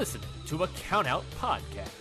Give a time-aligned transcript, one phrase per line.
[0.00, 2.00] Listening to a Count Out Podcast.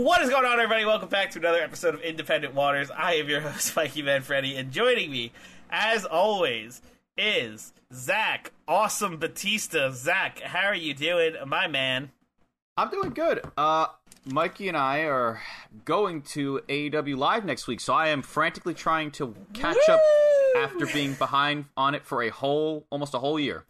[0.00, 0.86] What is going on, everybody?
[0.86, 2.90] Welcome back to another episode of Independent Waters.
[2.90, 5.30] I am your host, Mikey Manfredi, and joining me,
[5.68, 6.80] as always,
[7.18, 9.90] is Zach, awesome Batista.
[9.92, 12.12] Zach, how are you doing, my man?
[12.78, 13.42] I'm doing good.
[13.58, 13.88] Uh,
[14.24, 15.42] Mikey and I are
[15.84, 20.00] going to AEW Live next week, so I am frantically trying to catch up
[20.56, 23.66] after being behind on it for a whole, almost a whole year.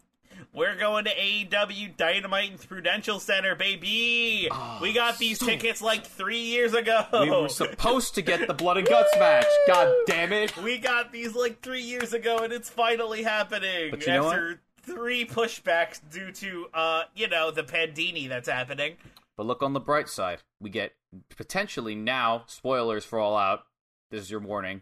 [0.53, 4.49] We're going to AEW Dynamite and Prudential Center, baby.
[4.51, 7.05] Oh, we got these so- tickets like three years ago.
[7.13, 9.45] We were supposed to get the blood and guts match.
[9.67, 10.55] God damn it!
[10.57, 14.61] We got these like three years ago, and it's finally happening But you know after
[14.81, 18.97] three pushbacks due to, uh, you know, the pandini that's happening.
[19.37, 20.39] But look on the bright side.
[20.59, 20.93] We get
[21.29, 23.63] potentially now spoilers for All Out.
[24.09, 24.81] This is your warning.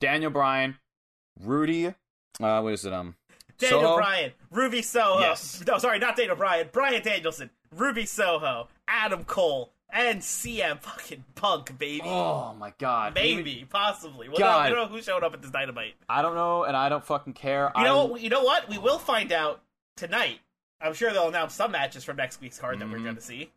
[0.00, 0.76] Daniel Bryan,
[1.40, 2.92] Rudy, uh, what is it?
[2.92, 3.16] Um,
[3.58, 3.96] Daniel Soho?
[3.96, 5.20] Bryan, Ruby Soho.
[5.20, 5.62] Yes.
[5.66, 6.68] No, sorry, not Daniel Bryan.
[6.72, 12.02] Brian Danielson, Ruby Soho, Adam Cole, and CM fucking Punk, baby.
[12.04, 13.14] Oh my god!
[13.14, 14.28] Maybe, Even- possibly.
[14.28, 14.64] Well, God.
[14.64, 15.94] no, we don't know who showed up at this dynamite.
[16.08, 17.72] I don't know, and I don't fucking care.
[17.76, 18.68] You I, know, what- you know what?
[18.68, 19.60] We will find out
[19.96, 20.40] tonight.
[20.80, 23.04] I'm sure they'll announce some matches from next week's card that we're Mhm.
[23.04, 23.50] going to see.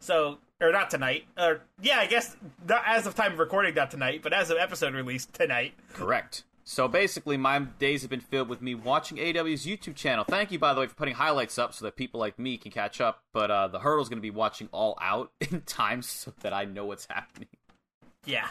[0.00, 1.26] So, or not tonight.
[1.36, 4.56] Or yeah, I guess not as of time of recording, not tonight, but as of
[4.56, 5.74] episode release tonight.
[5.92, 6.44] Correct.
[6.70, 10.22] So basically, my days have been filled with me watching AW's YouTube channel.
[10.28, 12.70] Thank you, by the way, for putting highlights up so that people like me can
[12.70, 13.22] catch up.
[13.32, 16.66] But uh, the hurdle's going to be watching all out in time so that I
[16.66, 17.48] know what's happening.
[18.26, 18.48] Yeah.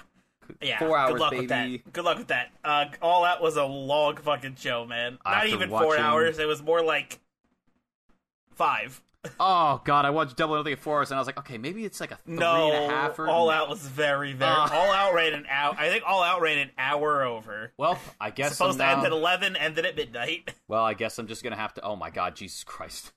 [0.59, 1.77] Yeah, Four hours, good luck with baby.
[1.77, 1.93] that.
[1.93, 2.49] Good luck with that.
[2.63, 5.19] Uh, all that was a long fucking show, man.
[5.23, 6.39] Not After even four hours.
[6.39, 7.19] It was more like
[8.55, 8.99] five.
[9.39, 11.57] Oh god, I watched Double or Nothing at four hours, and I was like, okay,
[11.57, 13.19] maybe it's like a three No, and a half.
[13.19, 13.27] Or...
[13.27, 14.51] All Out was very, very.
[14.51, 14.69] Uh.
[14.71, 15.75] all Out ran an hour.
[15.77, 17.71] I think All Out ran an hour over.
[17.77, 18.97] Well, I guess Supposed I'm to now...
[18.97, 20.53] end at eleven, ended at midnight.
[20.67, 21.81] Well, I guess I'm just gonna have to.
[21.81, 23.11] Oh my god, Jesus Christ.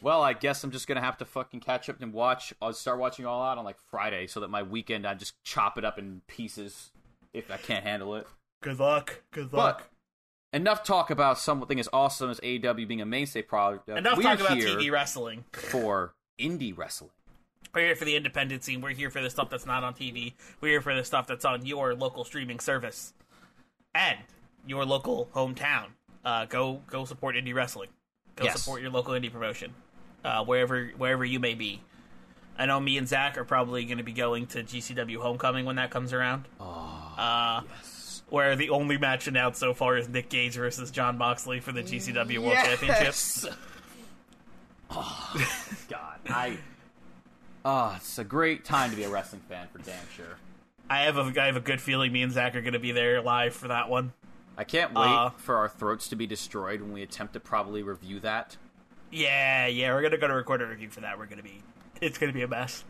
[0.00, 2.54] Well, I guess I'm just gonna have to fucking catch up and watch.
[2.62, 5.78] I'll start watching All Out on like Friday, so that my weekend I just chop
[5.78, 6.90] it up in pieces
[7.32, 8.26] if I can't handle it.
[8.60, 9.22] Good luck.
[9.30, 9.82] Good But
[10.54, 13.88] enough talk about something as awesome as AEW being a mainstay product.
[13.88, 15.44] Enough We're talk about TV wrestling.
[15.52, 17.10] for indie wrestling.
[17.74, 18.80] We're here for the independent scene.
[18.80, 20.34] We're here for the stuff that's not on TV.
[20.60, 23.12] We're here for the stuff that's on your local streaming service
[23.94, 24.18] and
[24.66, 25.86] your local hometown.
[26.24, 27.90] Uh, go go support indie wrestling.
[28.36, 28.60] Go Yes.
[28.62, 29.74] support your local indie promotion,
[30.24, 31.82] uh, wherever wherever you may be.
[32.56, 35.74] I know me and Zach are probably going to be going to GCW Homecoming when
[35.76, 36.44] that comes around.
[36.60, 38.03] Oh, Uh, yes.
[38.34, 41.84] Where the only match announced so far is Nick Gage versus Jon Moxley for the
[41.84, 42.80] GCW World Yes!
[42.80, 43.54] Championship.
[44.90, 45.46] Oh,
[45.88, 46.58] God, I.
[47.64, 50.36] Oh, it's a great time to be a wrestling fan for damn sure.
[50.90, 52.90] I have a I have a good feeling me and Zach are going to be
[52.92, 54.12] there live for that one.
[54.58, 57.82] I can't wait Uh, for our throats to be destroyed when we attempt to probably
[57.82, 58.56] review that.
[59.12, 61.18] Yeah, yeah, we're gonna go to record a review for that.
[61.18, 61.62] We're gonna be,
[62.00, 62.84] it's gonna be a mess.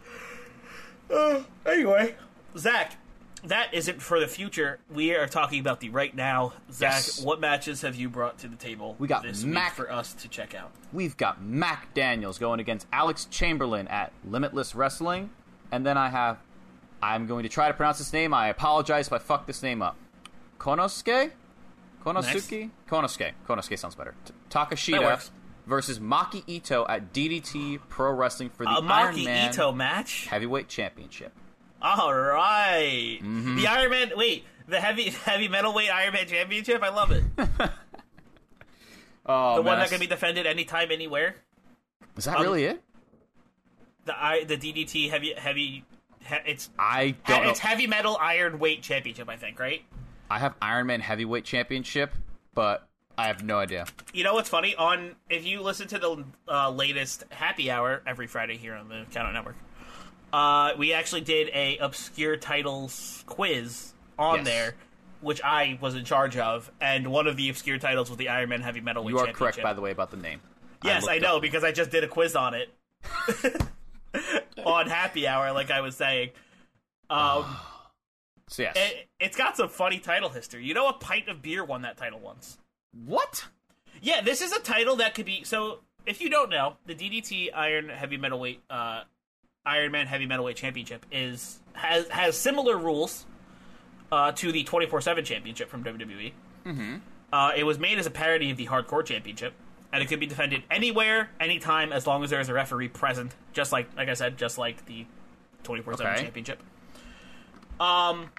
[1.11, 2.17] Uh, anyway,
[2.58, 2.97] Zach,
[3.44, 4.79] that isn't for the future.
[4.93, 6.52] We are talking about the right now.
[6.73, 7.23] Zach, Yes.
[7.23, 10.29] what matches have you brought to the table We got this Mac- for us to
[10.29, 10.70] check out?
[10.93, 15.31] We've got Mac Daniels going against Alex Chamberlain at Limitless Wrestling.
[15.73, 16.38] And then I have.
[17.02, 18.32] I'm going to try to pronounce this name.
[18.32, 19.97] I apologize if I fuck this name up.
[20.58, 21.32] Konosuke?
[22.05, 22.70] Konosuke?
[22.88, 23.32] Konosuke.
[23.47, 24.14] Konosuke sounds better.
[24.25, 25.31] T- Takashita
[25.67, 30.26] versus Maki Itoh at DDT Pro Wrestling for the A Iron Maki Man Itoh match.
[30.26, 31.32] Heavyweight Championship.
[31.84, 33.19] All right.
[33.20, 33.56] Mm-hmm.
[33.56, 34.12] The Iron Man.
[34.16, 36.82] Wait, the heavy heavy metal weight Iron Man Championship.
[36.82, 37.25] I love it.
[39.26, 41.36] Oh, the man, one that can be defended anytime, anywhere.
[42.14, 42.82] Is that um, really it?
[44.04, 45.84] The I the DDT heavy heavy.
[46.20, 47.48] He, it's I don't know.
[47.48, 49.30] it's heavy metal iron weight championship.
[49.30, 49.82] I think right.
[50.30, 52.12] I have Iron Man Heavyweight Championship,
[52.54, 53.87] but I have no idea.
[54.12, 54.75] You know what's funny?
[54.76, 59.06] On if you listen to the uh, latest Happy Hour every Friday here on the
[59.10, 59.56] Count Out Network,
[60.34, 64.46] uh, we actually did a obscure titles quiz on Yes.
[64.46, 64.75] there,
[65.20, 68.48] which I was in charge of, and one of the obscure titles was the Iron
[68.48, 69.08] Man Heavy Metal.
[69.08, 70.40] You are correct, by the way, about the name.
[70.82, 72.69] Yes, I, looked know because I just did a quiz on it
[74.64, 76.31] on Happy Hour, like I was saying.
[77.10, 77.44] Um,
[78.50, 78.75] So yes.
[78.76, 80.64] it, it's got some funny title history.
[80.66, 82.58] You know, a pint of beer won that title once.
[83.06, 83.46] what?
[84.02, 85.44] Yeah, this is a title that could be.
[85.44, 89.04] So, if you don't know, the DDT Iron Heavy Metalweight, uh,
[89.66, 93.25] Iron Man Heavy Metalweight Championship is has has similar rules
[94.12, 96.32] uh, to the twenty four seven Championship from WWE.
[96.66, 96.96] Mm-hmm.
[97.32, 99.55] Uh, it was made as a parody of the Hardcore Championship,
[99.93, 103.34] and it could be defended anywhere, anytime, as long as there is a referee present.
[103.52, 105.06] Just like, like I said, just like the
[105.62, 106.22] twenty four seven Okay.
[106.22, 106.62] Championship.
[107.81, 108.31] Um,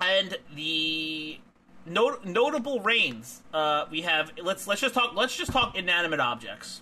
[0.00, 1.38] and the
[1.86, 4.32] not- notable reigns uh, we have.
[4.42, 5.14] Let's let's just talk.
[5.14, 6.80] Let's just talk inanimate objects.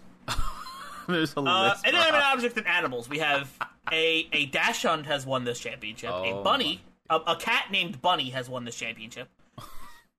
[1.09, 1.87] There's a Uh, list.
[1.87, 3.09] inanimate objects and animals.
[3.09, 3.51] We have
[3.91, 6.11] a a Dachshund has won this championship.
[6.13, 9.29] Oh, a bunny, a, a cat named Bunny has won this championship.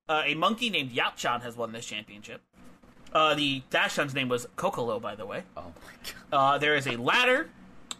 [0.09, 2.41] Uh, a monkey named Yapchan has won this championship.
[3.13, 5.43] Uh, the Dachshund's name was Kokolo, by the way.
[5.55, 5.93] Oh my
[6.29, 6.55] god.
[6.55, 7.47] Uh, there is a ladder,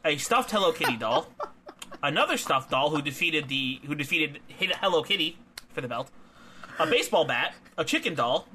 [0.03, 1.27] a stuffed Hello Kitty doll,
[2.03, 4.41] another stuffed doll who defeated the who defeated
[4.81, 5.37] Hello Kitty
[5.69, 6.11] for the belt,
[6.77, 8.49] a baseball bat, a chicken doll,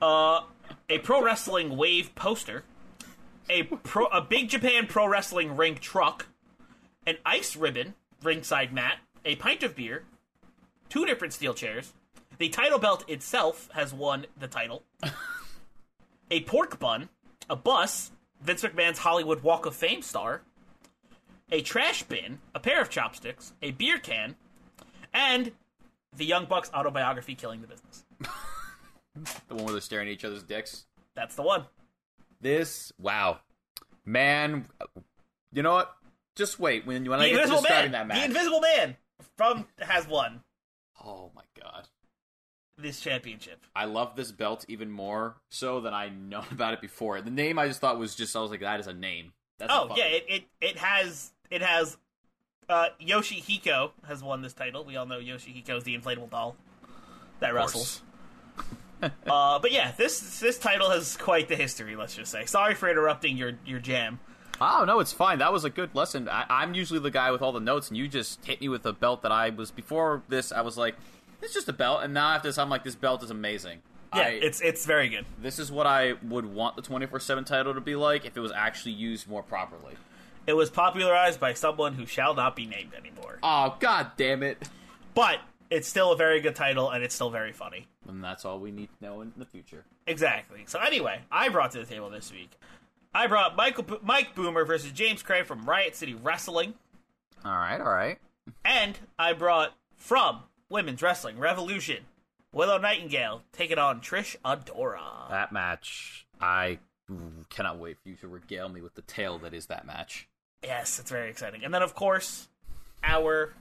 [0.00, 0.42] uh,
[0.88, 2.62] a pro wrestling wave poster,
[3.48, 6.26] a pro a Big Japan Pro Wrestling ring truck,
[7.06, 10.04] an ice ribbon ringside mat, a pint of beer,
[10.88, 11.92] two different steel chairs.
[12.38, 14.84] The title belt itself has won the title.
[16.30, 17.08] a pork bun,
[17.48, 20.42] a bus, Vince McMahon's Hollywood Walk of Fame star,
[21.52, 24.36] a trash bin, a pair of chopsticks, a beer can,
[25.12, 25.52] and
[26.16, 28.04] the Young Bucks autobiography, Killing the Business.
[29.48, 30.86] The one where they're staring at each other's dicks.
[31.16, 31.64] That's the one.
[32.40, 33.40] This wow,
[34.04, 34.66] man.
[35.52, 35.94] You know what?
[36.36, 37.92] Just wait when when I The get to describing Man!
[37.92, 38.18] that match.
[38.18, 38.96] The Invisible Man
[39.36, 40.40] from has won
[41.04, 41.88] oh my god.
[42.78, 43.64] this championship.
[43.76, 47.20] I love this belt even more so than I know about it before.
[47.20, 49.32] The name I just thought was just I was like that is a name.
[49.58, 51.98] That's Oh yeah, it, it it has it has
[52.68, 54.84] uh, Yoshihiko has won this title.
[54.84, 56.56] We all know Yoshihiko is the inflatable doll
[57.40, 58.00] that wrestles.
[59.26, 61.96] uh, but yeah, this this title has quite the history.
[61.96, 62.44] Let's just say.
[62.46, 64.20] Sorry for interrupting your your jam.
[64.60, 65.38] Oh no, it's fine.
[65.38, 66.28] That was a good lesson.
[66.28, 68.84] I, I'm usually the guy with all the notes, and you just hit me with
[68.84, 70.52] a belt that I was before this.
[70.52, 70.96] I was like,
[71.40, 73.80] it's just a belt, and now after this, I'm like, this belt is amazing.
[74.14, 75.24] Yeah, I- it's it's very good.
[75.40, 78.52] this is what I would want the 24/7 title to be like if it was
[78.52, 79.94] actually used more properly.
[80.46, 83.38] It was popularized by someone who shall not be named anymore.
[83.42, 84.68] Oh god damn it!
[85.14, 85.38] But
[85.70, 87.86] it's still a very good title, and it's still very funny.
[88.14, 89.84] And that's all we need to know in the future.
[90.06, 90.64] Exactly.
[90.66, 92.50] So anyway, I brought to the table this week.
[93.14, 96.74] I brought Michael Bo- Mike Boomer versus James Craig from Riot City Wrestling,
[97.44, 98.18] All right, all right.
[98.64, 102.04] and I brought from Women's Wrestling Revolution
[102.52, 105.28] Willow Nightingale taking on Trish Adora.
[105.30, 106.78] That match, I
[107.48, 110.28] cannot wait for you to regale me with the tale that is that match.
[110.62, 111.64] Yes, it's very exciting.
[111.64, 112.48] And then of course,
[113.02, 113.54] our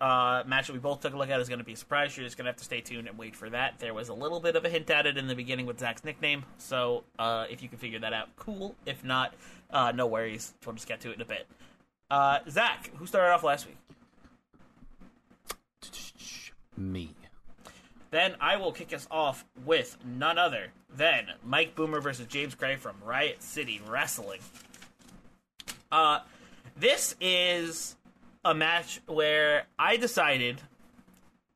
[0.00, 2.16] uh, match that we both took a look at is going to be a surprise.
[2.16, 3.78] You're just going to have to stay tuned and wait for that.
[3.78, 6.04] There was a little bit of a hint at it in the beginning with Zach's
[6.04, 8.76] nickname, so uh, if you can figure that out, cool.
[8.86, 9.34] If not,
[9.70, 10.54] uh, no worries.
[10.64, 11.46] We'll just get to it in a bit.
[12.10, 13.76] Uh, Zach, who started off last week?
[16.76, 17.14] Me.
[18.10, 22.76] Then I will kick us off with none other than Mike Boomer versus James Gray
[22.76, 24.40] from Riot City Wrestling.
[25.92, 26.20] Uh,
[26.76, 27.96] this is
[28.44, 30.62] a match where I decided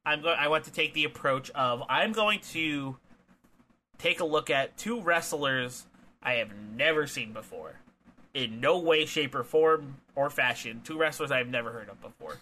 [0.04, 0.36] I'm going.
[0.38, 2.96] I want to take the approach of I'm going to
[3.98, 5.86] take a look at two wrestlers
[6.22, 7.76] I have never seen before,
[8.34, 10.80] in no way, shape, or form or fashion.
[10.84, 12.38] Two wrestlers I have never heard of before.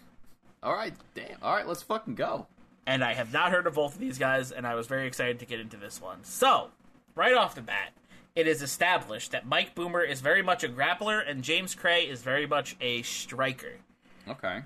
[0.63, 1.37] All right, damn.
[1.41, 2.47] All right, let's fucking go.
[2.85, 5.39] and I have not heard of both of these guys, and I was very excited
[5.39, 6.23] to get into this one.
[6.23, 6.69] So,
[7.15, 7.93] right off the bat,
[8.35, 12.21] it is established that Mike Boomer is very much a grappler, and James Cray is
[12.21, 13.73] very much a striker.
[14.27, 14.61] Okay.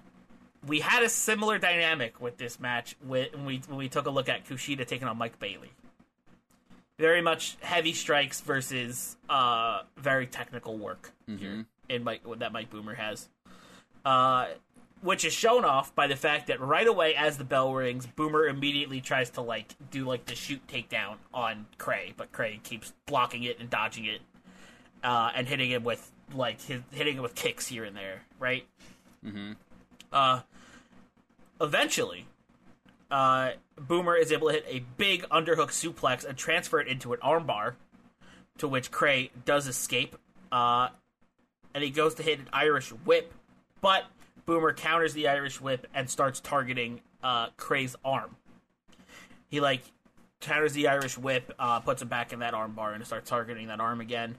[0.67, 4.29] We had a similar dynamic with this match when we when we took a look
[4.29, 5.71] at Kushida taking on Mike Bailey.
[6.97, 12.95] Very much heavy strikes versus uh, very technical work here in Mike that Mike Boomer
[12.95, 13.29] has.
[14.03, 14.47] Uh,
[15.01, 18.47] which is shown off by the fact that right away as the bell rings, Boomer
[18.47, 23.43] immediately tries to like do like the shoot takedown on Cray, but Cray keeps blocking
[23.43, 24.21] it and dodging it,
[25.03, 28.65] uh, and hitting him with like his, hitting him with kicks here and there, right?
[29.25, 29.53] Mm-hmm.
[30.12, 30.41] Uh,
[31.60, 32.25] eventually,
[33.10, 37.20] uh, Boomer is able to hit a big underhook suplex and transfer it into an
[37.20, 37.74] armbar,
[38.58, 40.15] to which Cray does escape,
[40.51, 40.89] uh,
[41.74, 43.34] and he goes to hit an Irish whip,
[43.82, 44.05] but
[44.46, 48.38] Boomer counters the Irish whip and starts targeting uh, Cray's arm.
[49.48, 49.82] He like
[50.39, 53.79] counters the Irish whip, uh, puts him back in that armbar, and starts targeting that
[53.79, 54.38] arm again.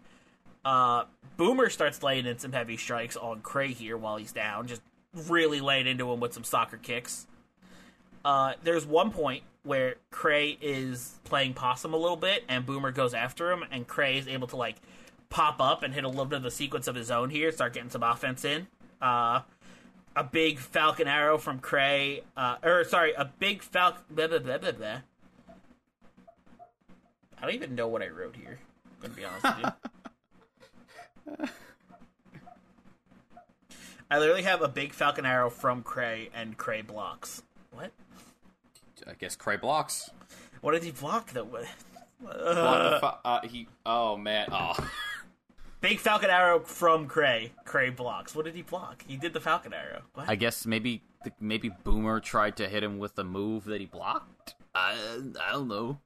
[0.67, 1.05] Uh,
[1.37, 4.83] Boomer starts laying in some heavy strikes on Cray here while he's down, just
[5.29, 7.29] really laying into him with some soccer kicks.
[8.25, 13.15] Uh, there's one point where Cray is playing possum a little bit, and Boomer goes
[13.15, 14.75] after him, and Cray is able to like
[15.29, 17.73] pop up and hit a little bit of the sequence of his own here, start
[17.73, 18.67] getting some offense in.
[19.01, 19.43] Uh,
[20.17, 24.03] a big Falcon arrow from Cray, uh, or sorry, a big Falcon.
[24.19, 25.01] I
[27.41, 28.59] don't even know what I wrote here.
[28.85, 29.91] I'm gonna be honest with you.
[34.11, 37.43] I literally have a big Falcon arrow from Cray and Cray blocks.
[37.73, 37.91] What?
[39.07, 40.11] I guess Cray blocks.
[40.61, 41.45] What did he block though?
[41.45, 41.67] What-
[42.19, 43.69] Block the fu- uh, he.
[43.85, 44.49] Oh man.
[44.51, 44.73] Oh.
[45.83, 47.53] Big Falcon arrow from Cray.
[47.67, 48.35] Cray blocks.
[48.35, 49.05] What did he block?
[49.07, 50.01] He did the Falcon arrow.
[50.15, 50.27] What?
[50.29, 51.03] I guess maybe
[51.41, 54.55] maybe Boomer tried to hit him with the move that he blocked.
[54.75, 54.95] I
[55.47, 55.99] I don't know.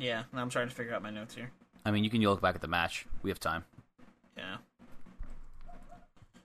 [0.00, 1.50] Yeah, I'm trying to figure out my notes here.
[1.84, 3.06] I mean, you can look back at the match.
[3.22, 3.64] We have time.
[4.36, 4.56] Yeah.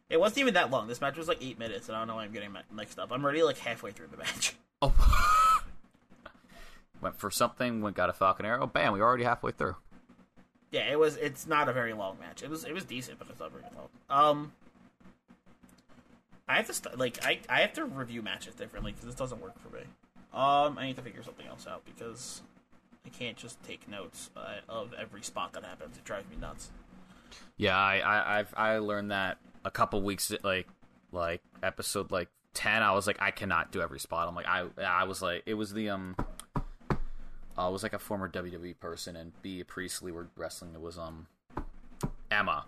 [0.10, 0.88] It wasn't even that long.
[0.88, 3.12] This match was like eight minutes, and I don't know why I'm getting mixed up.
[3.12, 4.56] I'm already like halfway through the match.
[4.82, 4.94] Oh.
[7.02, 7.82] Went for something.
[7.82, 8.68] Went got a Falcon Arrow.
[8.68, 8.92] Bam!
[8.92, 9.78] We are already halfway through.
[10.70, 11.16] Yeah, it was.
[11.16, 12.44] It's not a very long match.
[12.44, 12.66] It was.
[12.66, 13.88] It was decent, but it's not very long.
[14.10, 14.52] Um,
[16.48, 19.42] I have to st- like I I have to review matches differently because this doesn't
[19.42, 19.84] work for me.
[20.34, 22.42] Um, I need to figure something else out because
[23.06, 25.98] I can't just take notes uh, of every spot that happens.
[25.98, 26.72] It drives me nuts.
[27.58, 30.68] Yeah, I I I've, I learned that a couple weeks like
[31.12, 32.82] like episode like ten.
[32.84, 34.28] I was like, I cannot do every spot.
[34.28, 36.16] I'm like, I I was like, it was the um.
[37.58, 40.74] Uh, it was like a former WWE person and Bea Priestley were wrestling.
[40.74, 41.28] It was um
[42.30, 42.66] Emma.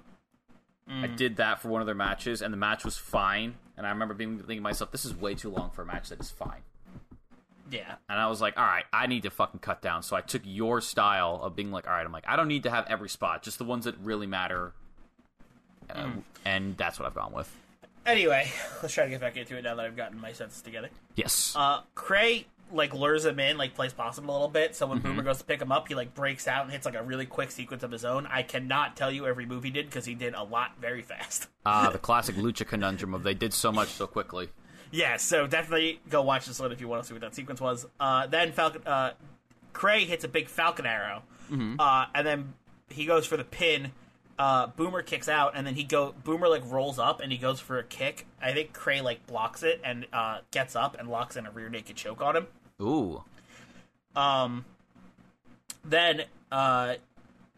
[0.90, 3.56] I did that for one of their matches, and the match was fine.
[3.76, 6.08] And I remember being thinking to myself, "This is way too long for a match
[6.10, 6.62] that is fine."
[7.70, 10.22] Yeah, And I was like, "All right, I need to fucking cut down." So I
[10.22, 12.86] took your style of being like, "All right," I'm like, "I don't need to have
[12.88, 14.74] every spot, just the ones that really matter."
[15.90, 16.10] Uh,
[16.46, 17.54] And that's what I've gone with.
[18.06, 18.50] Anyway,
[18.82, 20.90] let's try to get back into it now that I've gotten my senses together.
[21.16, 21.54] Yes.
[21.56, 24.76] Uh, Cray like lures him in, like plays possum a little bit.
[24.76, 26.96] So when Boomer goes to pick him up, he like breaks out and hits like
[26.96, 28.28] a really quick sequence of his own.
[28.28, 31.48] I cannot tell you every move he did because he did a lot very fast.
[31.66, 34.50] Ah, the classic lucha conundrum of they did so much so quickly.
[34.92, 37.60] Yeah, so definitely go watch this one if you want to see what that sequence
[37.60, 37.86] was.
[38.00, 39.12] Uh, then Falcon, uh,
[39.74, 41.24] Cray hits a big Falcon arrow,
[41.80, 42.54] uh, and then
[42.90, 43.92] he goes for the pin.
[44.40, 46.14] Uh, Boomer kicks out, and then he go.
[46.24, 48.28] Boomer like rolls up, and he goes for a kick.
[48.42, 51.70] I think Cray like blocks it and uh, gets up and locks in a rear
[51.70, 52.48] naked choke on him.
[52.82, 53.24] Ooh.
[54.16, 54.66] Um,
[55.84, 56.96] then uh,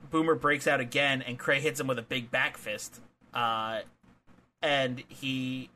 [0.09, 3.01] Boomer breaks out again, and Cray hits him with a big back fist.
[3.33, 3.81] Uh,
[4.61, 5.69] and he,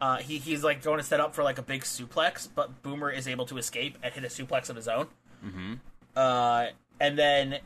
[0.00, 3.10] uh, he he's like going to set up for like a big suplex, but Boomer
[3.10, 5.06] is able to escape and hit a suplex of his own.
[5.44, 5.74] Mm-hmm.
[6.16, 6.66] Uh,
[7.00, 7.58] and then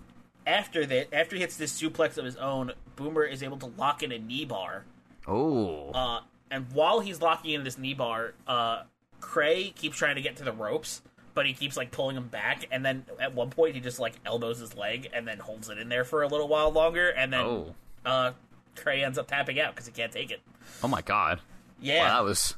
[0.46, 4.02] after that, after he hits this suplex of his own, Boomer is able to lock
[4.02, 4.84] in a knee bar.
[5.26, 5.90] Oh.
[5.90, 8.82] Uh, and while he's locking in this knee bar, uh,
[9.20, 11.02] Cray keeps trying to get to the ropes,
[11.34, 12.66] but he keeps like pulling him back.
[12.70, 15.78] And then at one point, he just like elbows his leg and then holds it
[15.78, 17.08] in there for a little while longer.
[17.08, 17.74] And then oh.
[18.04, 18.32] uh,
[18.76, 20.40] Cray ends up tapping out because he can't take it.
[20.82, 21.40] Oh my god.
[21.84, 22.56] Yeah, Wow, that was.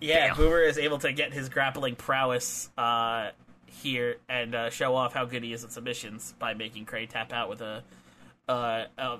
[0.00, 0.28] yeah.
[0.28, 0.36] damn.
[0.36, 3.30] Boomer is able to get his grappling prowess uh,
[3.66, 7.32] here and uh, show off how good he is at submissions by making Cray tap
[7.32, 7.82] out with a,
[8.48, 9.18] uh, a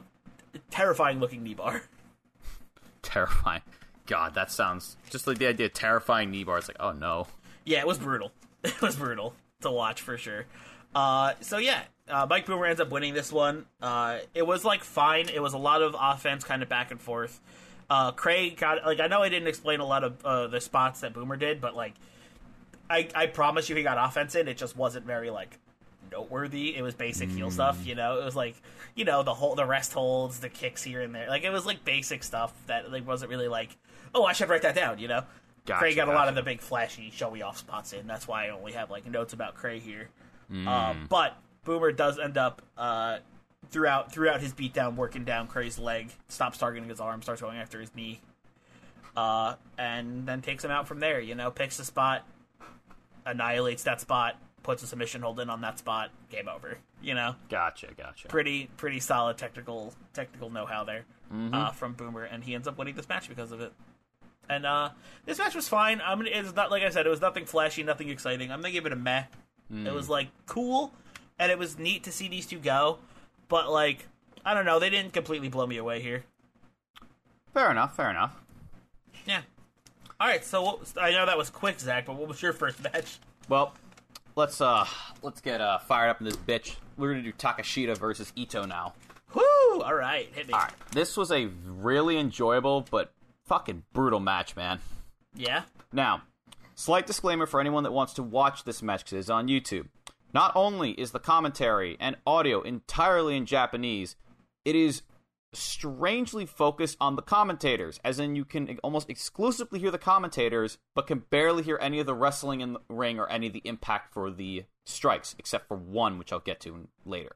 [0.71, 1.83] terrifying looking knee bar.
[3.03, 3.63] terrifying.
[4.07, 6.59] God, that sounds just like the idea of terrifying knee bar.
[6.59, 7.27] It's like, oh no.
[7.65, 8.33] Yeah, it was brutal.
[8.65, 10.47] It was brutal to watch for sure.
[10.95, 13.67] Uh, so yeah, uh, Mike Boomer ends up winning this one.
[13.81, 15.29] Uh, it was like fine.
[15.29, 17.41] It was a lot of offense, kind of back and forth.
[17.91, 21.01] Uh, Craig got like I know I didn't explain a lot of uh, the spots
[21.01, 21.95] that Boomer did, but like
[22.89, 24.49] I I promise you he got offense in.
[24.49, 25.59] It just wasn't very like
[26.11, 26.77] noteworthy.
[26.77, 28.21] It was basic heel stuff, you know.
[28.21, 28.55] It was like
[28.95, 31.29] you know the whole the rest holds, the kicks here and there.
[31.29, 33.77] Like it was like basic stuff that like wasn't really like
[34.15, 35.25] oh I should write that down, you know.
[35.65, 38.07] Gotcha, Craig got a lot of the big flashy showy off spots in.
[38.07, 40.09] That's why I only have like notes about Craig here.
[40.49, 40.67] Hmm.
[40.67, 43.19] Um, but Boomer does end up uh,
[43.73, 47.81] throughout throughout his beatdown working down Craig's leg, stops targeting his arm, starts going after
[47.81, 48.21] his knee,
[49.17, 51.19] uh, and then takes him out from there.
[51.21, 52.27] You know, picks a spot,
[53.27, 56.79] annihilates that spot, puts a submission hold in on that spot, game over.
[57.03, 58.29] You know, Gotcha, gotcha.
[58.29, 61.55] pretty pretty solid technical technical know how there Mm-hmm.
[61.55, 63.73] uh, from Boomer, and he ends up winning this match because of it.
[64.51, 64.91] And uh,
[65.25, 66.03] this match was fine.
[66.05, 68.53] I'm gonna, it's not like I said, it was nothing flashy, nothing exciting.
[68.53, 69.25] I'm gonna give it a meh.
[69.73, 69.87] Mm.
[69.87, 70.93] It was like cool,
[71.39, 72.99] and it was neat to see these two go,
[73.53, 74.09] but like
[74.47, 76.25] I don't know, they didn't completely blow me away here.
[77.53, 78.35] Fair enough, fair enough.
[79.27, 79.43] Yeah.
[80.19, 82.83] All right, so what I know that was quick, Zach, but what was your first
[82.83, 83.19] match?
[83.51, 83.75] Well,
[84.37, 84.87] let's uh
[85.21, 86.77] let's get uh fired up in this bitch.
[86.97, 88.95] We're gonna do Takashita versus Itoh now.
[89.35, 89.83] Woo!
[89.83, 90.55] All right, hit me.
[90.55, 93.13] All right, this was a really enjoyable but
[93.45, 94.79] fucking brutal match, man.
[95.37, 95.65] Yeah.
[95.93, 96.23] Now,
[96.75, 99.89] slight disclaimer for anyone that wants to watch this match because it's on YouTube.
[100.33, 104.17] Not only is the commentary and audio entirely in Japanese,
[104.65, 105.03] it is
[105.55, 111.07] strangely focused on the commentators, as in you can almost exclusively hear the commentators, but
[111.07, 114.15] can barely hear any of the wrestling in the ring or any of the impact
[114.15, 117.33] for the strikes, except for one, which I'll get to later.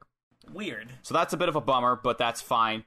[0.51, 0.89] Weird.
[1.03, 2.85] So that's a bit of a bummer, but that's fine.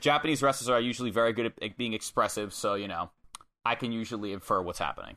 [0.00, 3.10] Japanese wrestlers are usually very good at being expressive, so you know,
[3.64, 5.16] I can usually infer what's happening.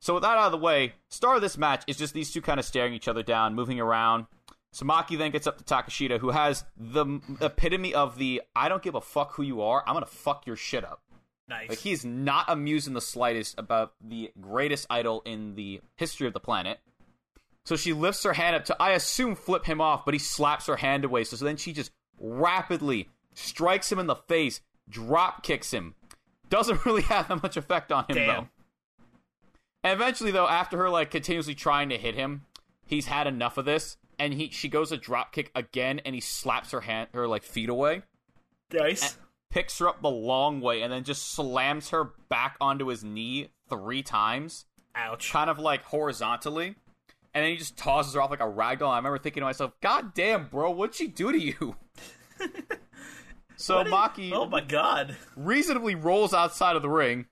[0.00, 2.40] So with that out of the way, star of this match is just these two
[2.40, 4.26] kind of staring each other down, moving around.
[4.72, 8.82] So Maki then gets up to Takashita, who has the epitome of the "I don't
[8.82, 11.02] give a fuck who you are, I'm gonna fuck your shit up."
[11.48, 11.68] Nice.
[11.68, 16.32] Like he's not amused in the slightest about the greatest idol in the history of
[16.32, 16.80] the planet.
[17.64, 20.66] So she lifts her hand up to, I assume, flip him off, but he slaps
[20.66, 21.24] her hand away.
[21.24, 25.96] So, then she just rapidly strikes him in the face, drop kicks him.
[26.48, 28.26] Doesn't really have that much effect on him Damn.
[28.26, 28.48] though.
[29.92, 32.42] Eventually, though, after her like continuously trying to hit him,
[32.86, 36.20] he's had enough of this, and he she goes a drop kick again, and he
[36.20, 38.02] slaps her hand her like feet away
[38.72, 39.16] nice.
[39.50, 43.48] picks her up the long way and then just slams her back onto his knee
[43.68, 45.30] three times, Ouch.
[45.30, 46.74] kind of like horizontally.
[47.34, 48.88] And then he just tosses her off like a ragdoll.
[48.90, 51.76] I remember thinking to myself, God damn, bro, what'd she do to you?
[53.56, 55.16] so What is- Maki Oh my god.
[55.36, 57.26] reasonably rolls outside of the ring.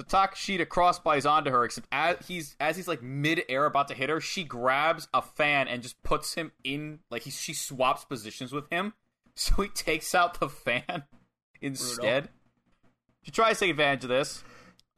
[0.00, 4.08] So Takashita crossbodies onto her, except as he's as he's like mid-air about to hit
[4.08, 8.52] her, she grabs a fan and just puts him in like he she swaps positions
[8.52, 8.94] with him.
[9.36, 11.04] So he takes out the fan
[11.62, 12.28] instead.
[13.22, 14.42] She tries to take advantage of this,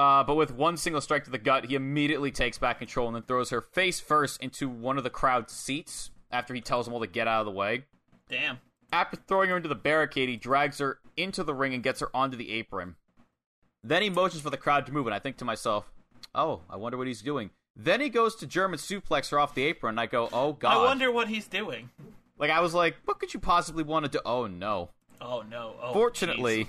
[0.00, 3.14] uh, but with one single strike to the gut, he immediately takes back control and
[3.14, 6.94] then throws her face first into one of the crowd's seats after he tells them
[6.94, 7.84] all to get out of the way.
[8.28, 8.58] Damn.
[8.90, 12.08] After throwing her into the barricade, he drags her into the ring and gets her
[12.16, 12.96] onto the apron.
[13.84, 15.90] Then he motions for the crowd to move, and I think to myself,
[16.34, 17.50] oh, I wonder what he's doing.
[17.74, 20.72] Then he goes to German suplex her off the apron, and I go, oh, God.
[20.72, 21.90] I wonder what he's doing.
[22.38, 24.20] Like, I was like, what could you possibly want to do?
[24.24, 24.90] Oh, no.
[25.22, 25.76] Oh no.
[25.80, 26.68] Oh, Fortunately, jeez.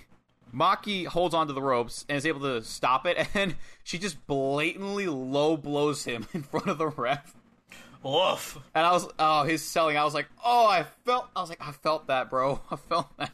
[0.54, 5.08] Maki holds onto the ropes and is able to stop it, and she just blatantly
[5.08, 7.36] low blows him in front of the ref.
[8.04, 8.60] Woof.
[8.76, 9.98] And I was, oh, his selling.
[9.98, 12.62] I was like, oh, I felt, I was like, I felt that, bro.
[12.72, 13.32] I felt that.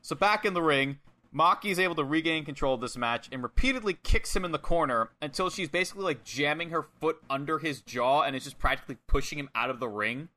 [0.00, 0.98] so back in the ring,
[1.34, 4.58] Maki is able to regain control of this match and repeatedly kicks him in the
[4.58, 8.96] corner until she's basically like jamming her foot under his jaw and is just practically
[9.06, 10.28] pushing him out of the ring.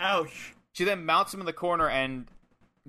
[0.00, 0.54] Ouch.
[0.72, 2.26] She then mounts him in the corner and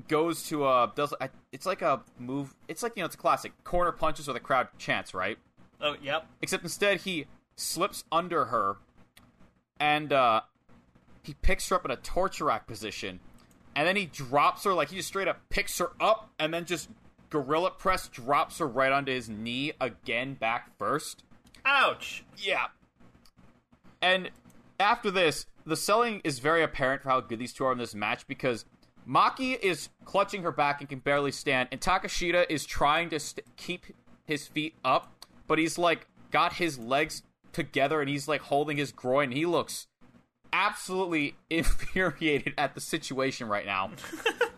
[0.08, 1.14] goes to a does
[1.52, 2.56] it's like a move.
[2.70, 5.38] It's like you know it's a classic corner punches with a crowd chants, right?
[5.82, 6.28] Oh, yep.
[6.42, 7.26] Except instead he
[7.58, 8.78] slips under her
[9.80, 10.42] and uh
[11.24, 13.20] he picks her up in a torture rack position.
[13.76, 16.66] And then he drops her like he just straight up picks her up and then
[16.66, 16.90] just
[17.32, 21.24] gorilla press drops her right onto his knee again back first.
[21.66, 22.24] Ouch.
[22.38, 22.68] Yeah.
[24.02, 24.30] And
[24.80, 27.96] after this, the selling is very apparent for how good these two are in this
[27.96, 28.66] match because
[29.08, 33.46] Maki is clutching her back and can barely stand, and Takashita is trying to st-
[33.58, 33.86] keep
[34.26, 38.92] his feet up, but he's like got his legs together and he's like holding his
[38.92, 39.26] groin.
[39.26, 39.88] And he looks
[40.54, 43.92] absolutely infuriated at the situation right now.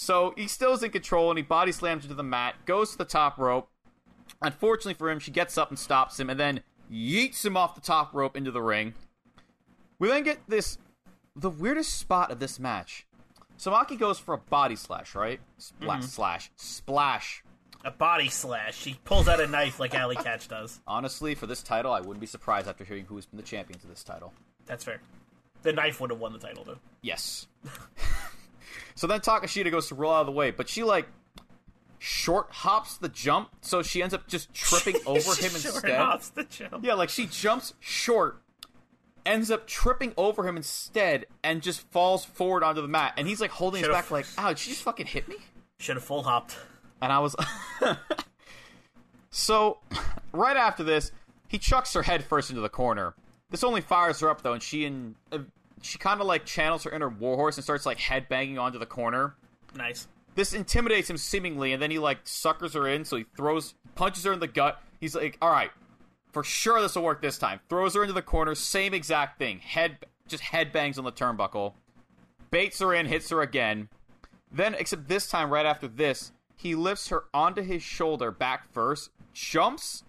[0.00, 2.98] so he still is in control and he body slams into the mat, goes to
[2.98, 3.68] the top rope.
[4.40, 7.80] Unfortunately for him, she gets up and stops him and then yeets him off the
[7.80, 8.94] top rope into the ring.
[9.98, 10.78] We then get this
[11.34, 13.08] the weirdest spot of this match.
[13.56, 15.40] So Maki goes for a body slash, right?
[15.58, 16.02] Spla- mm-hmm.
[16.02, 17.42] Slash, splash.
[17.84, 18.78] A body slash.
[18.78, 20.78] She pulls out a knife like Alley Catch does.
[20.86, 23.90] Honestly, for this title, I wouldn't be surprised after hearing who's been the champions of
[23.90, 24.32] this title.
[24.64, 25.00] That's fair.
[25.62, 26.78] The knife would have won the title though.
[27.02, 27.48] Yes.
[28.98, 31.06] so then Takashita goes to roll out of the way, but she like
[32.00, 35.96] short hops the jump, so she ends up just tripping over him Short instead.
[35.96, 36.84] hops the jump.
[36.84, 38.42] Yeah, like she jumps short,
[39.24, 43.14] ends up tripping over him instead, and just falls forward onto the mat.
[43.16, 45.36] And he's like holding his Should've- back, like, "Ow, did she just fucking hit me?"
[45.78, 46.56] Should have full hopped.
[47.00, 47.36] And I was.
[49.30, 49.78] so,
[50.32, 51.12] right after this,
[51.46, 53.14] he chucks her head first into the corner.
[53.50, 55.14] This only fires her up though, and she and
[55.82, 59.34] she kind of like channels her inner warhorse and starts like headbanging onto the corner.
[59.74, 60.08] Nice.
[60.34, 64.24] This intimidates him seemingly, and then he like suckers her in, so he throws, punches
[64.24, 64.80] her in the gut.
[65.00, 65.70] He's like, "All right,
[66.32, 69.58] for sure this will work this time." Throws her into the corner, same exact thing.
[69.58, 71.74] Head, just head bangs on the turnbuckle,
[72.50, 73.88] baits her in, hits her again.
[74.50, 79.10] Then, except this time, right after this, he lifts her onto his shoulder back first,
[79.32, 80.04] jumps,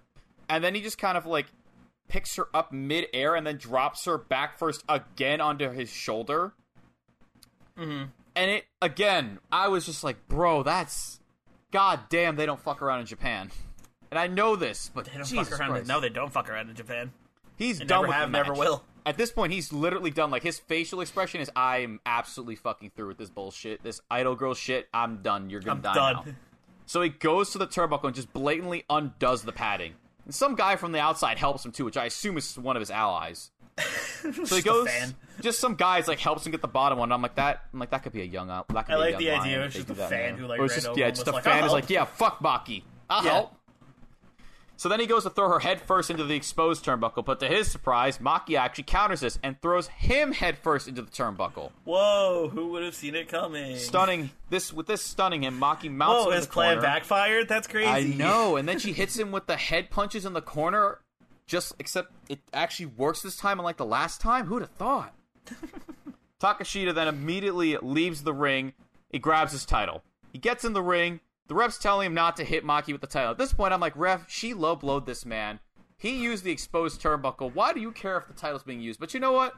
[0.48, 1.48] and then he just kind of like
[2.10, 6.54] picks her up mid-air and then drops her back first again onto his shoulder.
[7.78, 8.06] Mm-hmm.
[8.36, 11.20] And it again, I was just like, bro, that's
[11.72, 13.50] god damn, they don't fuck around in Japan.
[14.12, 15.70] And I know this, but They don't Jesus fuck around.
[15.70, 15.88] Christ.
[15.88, 17.12] No, they don't fuck around in Japan.
[17.58, 18.84] he's They done never with have, the never will.
[19.06, 20.30] At this point, he's literally done.
[20.30, 24.36] Like his facial expression is, "I am absolutely fucking through with this bullshit, this idol
[24.36, 24.88] girl shit.
[24.94, 25.50] I'm done.
[25.50, 26.26] You're gonna I'm die done.
[26.26, 26.34] now."
[26.86, 29.94] So he goes to the turnbuckle and just blatantly undoes the padding.
[30.30, 32.82] And some guy from the outside helps him too, which I assume is one of
[32.82, 33.50] his allies.
[34.46, 34.88] So he goes,
[35.42, 37.12] just some guys like helps him get the bottom one.
[37.12, 37.64] I'm like that.
[37.74, 38.68] I'm like that could be a young out.
[38.68, 39.66] That could I be a like young the idea.
[39.66, 40.38] It's just a fan man.
[40.38, 42.40] who, like, Or just yeah, just a like, fan "I'll is help." like yeah, fuck
[42.42, 42.84] Maki.
[43.10, 43.32] I'll Yeah.
[43.32, 43.54] help.
[44.80, 47.48] So then he goes to throw her head first into the exposed turnbuckle, but to
[47.50, 51.72] his surprise, Maki actually counters this and throws him head first into the turnbuckle.
[51.84, 52.50] Whoa!
[52.54, 53.76] Who would have seen it coming?
[53.76, 56.32] Stunning this with this stunning him, Maki mounts Whoa!
[56.32, 56.82] His plan corner.
[56.82, 57.50] backfired.
[57.50, 57.90] That's crazy.
[57.90, 61.00] I know, and then she hits him with the head punches in the corner.
[61.46, 64.46] Just except it actually works this time, unlike the last time.
[64.46, 65.14] Who'd have thought?
[66.40, 68.72] Takashita then immediately leaves the ring.
[69.10, 70.04] He grabs his title.
[70.32, 71.20] He gets in the ring.
[71.50, 73.32] The ref's telling him not to hit Maki with the title.
[73.32, 75.60] At this point, I'm like, ref, she low blowed this man.
[75.98, 77.54] He used the exposed turnbuckle.
[77.54, 79.00] Why do you care if the title's being used?
[79.00, 79.56] But you know what?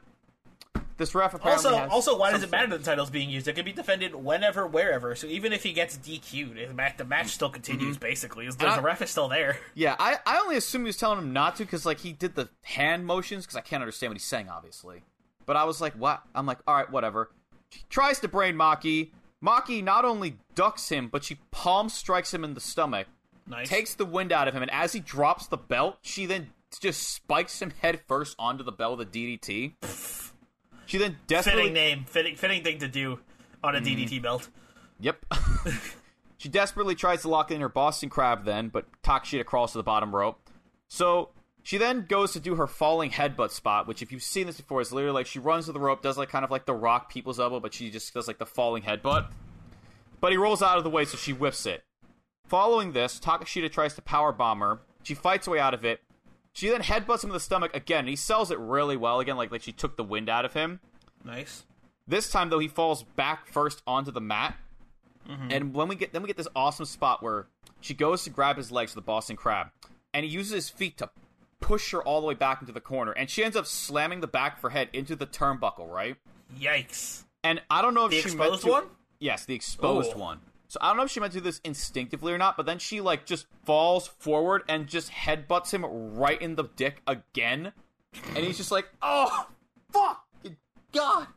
[0.98, 3.48] This ref apparently Also, has also, why does it matter that the title's being used?
[3.48, 5.16] It can be defended whenever, wherever.
[5.16, 7.98] So even if he gets DQ'd, the match, the match still continues.
[7.98, 8.78] Basically, as long as Mm-hmm.
[8.80, 9.58] And the I- ref is still there.
[9.76, 12.36] Yeah, I, I only assume he was telling him not to because like he did
[12.36, 15.02] the hand motions because I can't understand what he's saying obviously.
[15.46, 16.22] But I was like, what?
[16.34, 17.32] I'm like, all right, whatever.
[17.70, 19.10] She tries to brain Maki.
[19.44, 23.08] Maki not only ducks him, but she palm strikes him in the stomach,
[23.48, 23.68] Nice.
[23.70, 27.10] takes the wind out of him, and as he drops the belt, she then just
[27.14, 29.74] spikes him head first onto the belt with a DDT.
[30.86, 33.20] She then desperately fitting name, fitting fitting thing to do
[33.64, 33.86] on a Mm.
[34.08, 34.50] DDT belt.
[35.00, 35.26] Yep.
[36.38, 39.84] she desperately tries to lock in her Boston Crab then, but Takashita crawls to the
[39.84, 40.40] bottom rope.
[40.88, 41.30] So
[41.64, 44.82] she then goes to do her falling headbutt spot, which if you've seen this before,
[44.82, 47.12] is literally like she runs to the rope, does like kind of like the rock
[47.12, 49.28] people's elbow, but she just does like the falling headbutt.
[50.20, 51.84] But he rolls out of the way, so she whips it.
[52.48, 54.80] Following this, Takashita tries to power bomb her.
[55.04, 56.02] She fights her way out of it.
[56.54, 58.00] She then headbutts him in the stomach again.
[58.00, 60.54] And he sells it really well again, like like she took the wind out of
[60.54, 60.80] him.
[61.24, 61.64] Nice.
[62.08, 64.58] This time though, he falls back first onto the mat,
[65.30, 65.48] mm-hmm.
[65.50, 67.48] and when we get then we get this awesome spot where
[67.80, 69.68] she goes to grab his legs with the Boston Crab,
[70.14, 71.10] and he uses his feet to
[71.62, 74.28] push her all the way back into the corner, and she ends up slamming the
[74.28, 76.18] back of her head into the turnbuckle, right?
[76.60, 77.24] Yikes.
[77.44, 78.84] And I don't know if The she exposed meant to, one?
[79.20, 80.20] Yes, the exposed Oh.
[80.20, 80.42] one.
[80.68, 82.80] So I don't know if she meant to do this instinctively or not, but then
[82.80, 87.74] she like just falls forward and just headbutts him right in the dick again,
[88.36, 89.48] and he's just like, "Oh,
[89.92, 90.26] fuck,
[90.94, 91.28] God."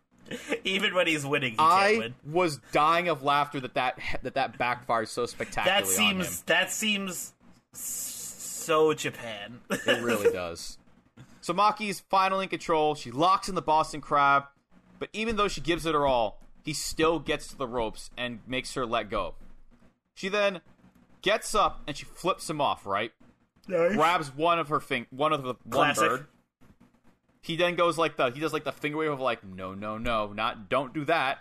[0.64, 2.14] Even when he's winning, he can't I win.
[2.24, 5.82] was dying of laughter that that that, that backfired so spectacularly.
[5.82, 6.42] That on seems him.
[6.46, 7.32] that seems
[8.64, 9.60] so Japan.
[9.70, 10.78] It really does.
[11.40, 12.94] So Maki's finally in control.
[12.94, 14.44] She locks in the Boston Crab,
[14.98, 18.40] but even though she gives it her all, he still gets to the ropes and
[18.46, 19.34] makes her let go.
[20.14, 20.60] She then
[21.22, 22.86] gets up and she flips him off.
[22.86, 23.12] Right,
[23.68, 26.08] grabs one of her fing- one of the one Classic.
[26.08, 26.26] bird.
[27.42, 29.98] He then goes like the he does like the finger wave of like no no
[29.98, 31.38] no not don't do that,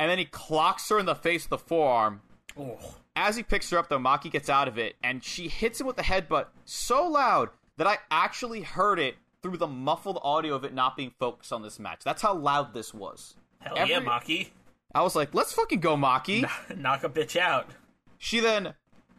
[0.00, 2.22] and then he clocks her in the face with the forearm.
[2.58, 2.96] Oh.
[3.16, 5.86] As he picks her up, though, Maki gets out of it, and she hits him
[5.86, 7.48] with the headbutt so loud
[7.78, 11.62] that I actually heard it through the muffled audio of it not being focused on
[11.62, 12.00] this match.
[12.04, 13.34] That's how loud this was.
[13.60, 14.50] Hell Every- yeah, Maki.
[14.94, 16.48] I was like, let's fucking go, Maki.
[16.76, 17.70] Knock a bitch out.
[18.18, 18.74] She then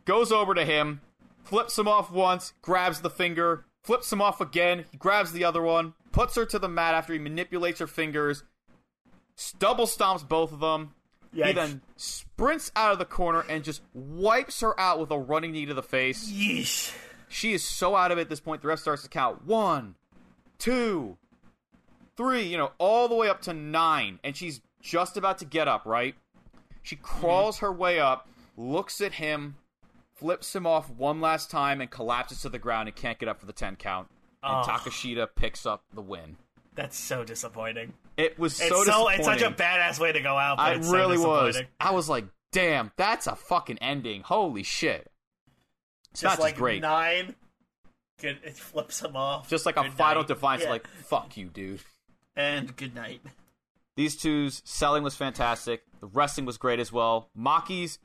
[0.06, 1.02] goes over to him,
[1.44, 5.62] flips him off once, grabs the finger, flips him off again, he grabs the other
[5.62, 8.44] one, puts her to the mat after he manipulates her fingers,
[9.60, 10.94] double stomps both of them.
[11.34, 15.52] He then sprints out of the corner and just wipes her out with a running
[15.52, 16.32] knee to the face.
[16.32, 16.94] Yeesh.
[17.30, 18.62] She is so out of it at this point.
[18.62, 19.96] The ref starts to count one,
[20.58, 21.18] two,
[22.16, 24.20] three, you know, all the way up to nine.
[24.24, 26.16] And she's just about to get up, right?
[26.84, 29.56] She crawls her way up, looks at him,
[30.16, 33.40] flips him off one last time, and collapses to the ground and can't get up
[33.40, 34.08] for the 10 count.
[34.42, 34.68] And Oh.
[34.68, 36.38] Takashita picks up the win.
[36.78, 37.94] That's so disappointing.
[38.16, 39.20] It was It's so so, disappointing.
[39.20, 40.56] it's such a badass way to go out.
[40.58, 41.60] But I it's so really was.
[41.80, 44.22] I was like, damn, that's a fucking ending.
[44.22, 45.12] Holy shit.
[46.12, 46.82] It's Just not like just great.
[46.82, 47.36] nine.
[48.22, 49.50] Good, it flips him off.
[49.50, 50.28] just like a Good final night.
[50.28, 50.70] defiance, Yeah.
[50.70, 51.82] like, fuck you, dude.
[52.36, 53.22] and good night.
[53.96, 55.84] These two's selling was fantastic.
[56.00, 57.30] The wrestling was great as well.
[57.36, 57.98] Maki's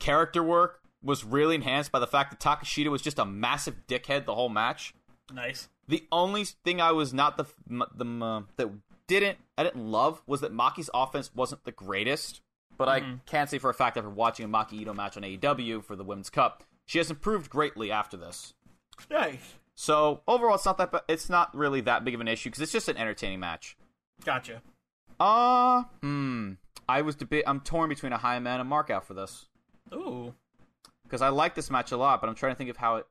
[0.00, 4.24] character work was really enhanced by the fact that Takashita was just a massive dickhead
[4.24, 4.92] the whole match.
[5.32, 5.68] Nice.
[5.88, 8.70] The only thing I was not the the m- that
[9.06, 12.40] didn't I didn't love was that Maki's offense wasn't the greatest.
[12.78, 15.82] But I can't say for a fact after watching a Maki Itoh match on AEW
[15.82, 18.52] for the Women's Cup, she has improved greatly after this.
[19.10, 19.54] Nice.
[19.74, 22.62] So overall, it's not that ba- it's not really that big of an issue because
[22.62, 23.76] it's just an entertaining match.
[24.24, 24.62] Gotcha.
[25.18, 26.52] Uh, hmm.
[26.88, 27.44] I was debate.
[27.46, 29.46] I'm torn between a high man and mark out for this
[29.92, 30.34] Ooh.
[31.04, 33.06] because I like this match a lot, but I'm trying to think of how it.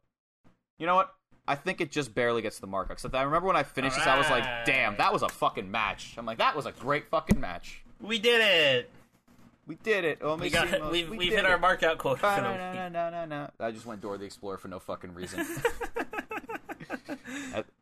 [0.78, 1.14] You know what?
[1.48, 2.90] I think it just barely gets to the mark.
[2.90, 5.70] Except I remember when I finished this, I was like, "Damn, that was a fucking
[5.70, 8.90] match." I'm like, "That was a great fucking match." We did it.
[9.68, 10.20] We did it.
[10.22, 10.92] Oh, We got.
[10.92, 11.46] We've, we we've hit it.
[11.46, 13.50] our mark out quota for No, no, no, no, no.
[13.60, 15.46] I just went Dora the Explorer for no fucking reason.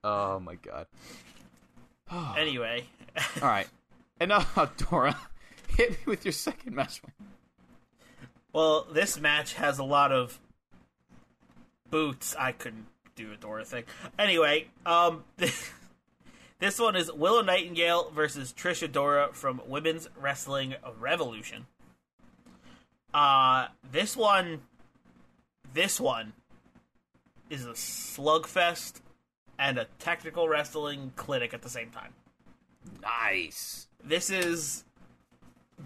[0.04, 0.88] Oh my god.
[2.38, 2.86] Anyway,
[3.41, 3.67] All right.
[4.19, 4.45] And now,
[4.78, 5.17] Dora,
[5.76, 7.02] hit me with your second match.
[8.52, 10.39] well, this match has a lot of
[11.89, 12.36] boots.
[12.38, 13.84] I couldn't do a Dora thing.
[14.17, 15.23] Anyway, um,
[16.60, 21.67] this one is Willow Nightingale versus Trish Adora from Women's Wrestling Revolution.
[23.13, 24.62] Uh, this one,
[25.73, 26.34] this one
[27.49, 29.02] is a slugfest
[29.60, 32.13] and a technical wrestling clinic at the same time.
[33.02, 33.88] Nice.
[34.04, 34.84] This is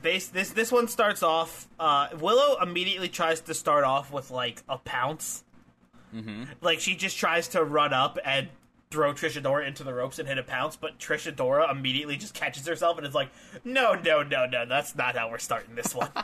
[0.01, 0.27] base.
[0.27, 1.67] This this one starts off.
[1.79, 5.43] Uh, Willow immediately tries to start off with like a pounce.
[6.15, 6.43] Mm-hmm.
[6.61, 8.47] Like she just tries to run up and
[8.89, 12.33] throw Trish Adora into the ropes and hit a pounce, but Trish Adora immediately just
[12.33, 13.29] catches herself and is like,
[13.63, 16.09] "No, no, no, no, that's not how we're starting this one."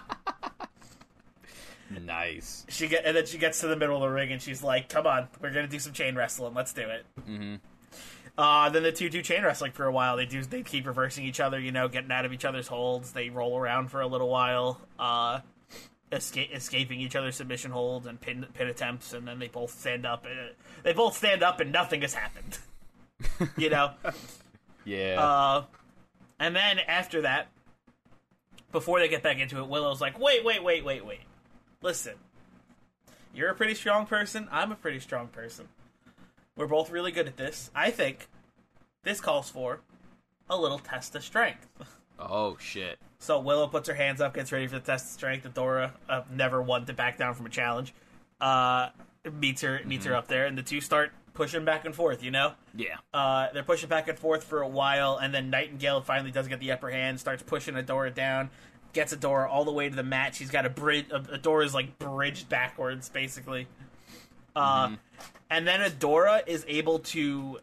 [2.02, 2.65] Nice.
[2.69, 4.89] she get and then she gets to the middle of the ring and she's like,
[4.89, 6.56] "Come on, we're gonna do some chain wrestling.
[6.56, 7.56] Let's do it." Mm-hmm.
[8.36, 10.17] Uh, then the two do chain wrestling for a while.
[10.17, 13.12] They do they keep reversing each other, you know, getting out of each other's holds.
[13.12, 15.41] They roll around for a little while, uh,
[16.13, 20.06] escape, escaping each other's submission holds and pin pin attempts, and then they both stand
[20.06, 20.26] up.
[20.26, 20.52] And,
[20.84, 22.60] they both stand up and nothing has happened.
[23.58, 23.91] you know.
[24.86, 25.21] Yeah.
[25.21, 25.63] Uh,
[26.39, 27.47] and then after that,
[28.71, 31.21] before they get back into it, Willow's like, "Wait, wait, wait, wait, wait.
[31.82, 32.13] Listen,
[33.34, 34.47] you're a pretty strong person.
[34.52, 35.67] I'm a pretty strong person.
[36.56, 37.71] We're both really good at this.
[37.73, 38.28] I think
[39.04, 39.82] this calls for
[40.49, 41.67] a little test of strength."
[42.19, 42.99] oh shit.
[43.23, 45.47] So Willow puts her hands up, gets ready for the test of strength.
[45.47, 47.93] Adora, uh, never one to back down from a challenge,
[48.41, 48.89] uh,
[49.31, 52.21] meets her meets her up there, and the two start pushing back and forth.
[52.21, 52.53] You know.
[52.75, 52.97] Yeah.
[53.13, 56.59] Uh, they're pushing back and forth for a while, and then Nightingale finally does get
[56.59, 58.49] the upper hand, starts pushing Adora down,
[58.91, 60.36] gets Adora all the way to the mat.
[60.36, 61.07] She's got a bridge.
[61.07, 63.67] Adora's like bridged backwards, basically.
[64.55, 64.95] Uh,
[65.49, 67.59] And then Adora is able to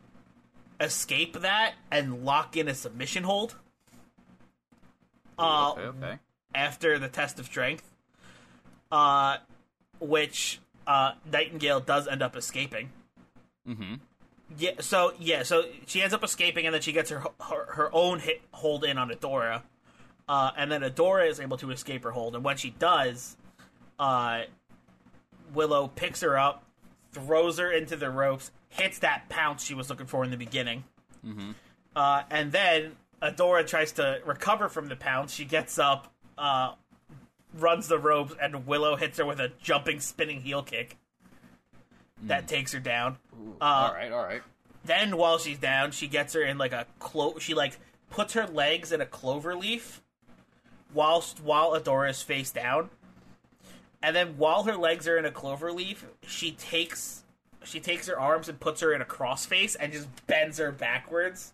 [0.81, 3.57] escape that and lock in a submission hold.
[5.41, 5.83] Uh, okay.
[5.83, 6.19] Okay.
[6.55, 7.91] after the test of strength,
[8.93, 9.39] uh,
[10.01, 12.91] which uh, Nightingale does end up escaping.
[13.67, 13.95] Mm-hmm.
[14.59, 17.91] Yeah, so yeah, so she ends up escaping, and then she gets her her, her
[17.95, 19.63] own hit hold in on Adora,
[20.29, 23.37] uh, and then Adora is able to escape her hold, and when she does,
[24.01, 24.43] uh,
[25.55, 26.65] Willow picks her up,
[27.13, 30.83] throws her into the ropes, hits that pounce she was looking for in the beginning,
[31.95, 35.35] uh, and then Adora tries to recover from the pounce.
[35.35, 36.75] She gets up, uh,
[37.55, 40.97] runs the ropes, and Willow hits her with a jumping, spinning heel kick.
[42.23, 43.19] That takes her down.
[43.61, 44.13] Uh, all right.
[44.13, 44.43] All right.
[44.85, 47.39] Then while she's down, she gets her in like a clo.
[47.39, 47.79] She like
[48.11, 50.03] puts her legs in a clover leaf,
[50.95, 52.91] whilst while Adora is face down.
[54.03, 57.23] And then while her legs are in a clover leaf, she takes
[57.65, 61.53] she takes her arms and puts her in a crossface and just bends her backwards.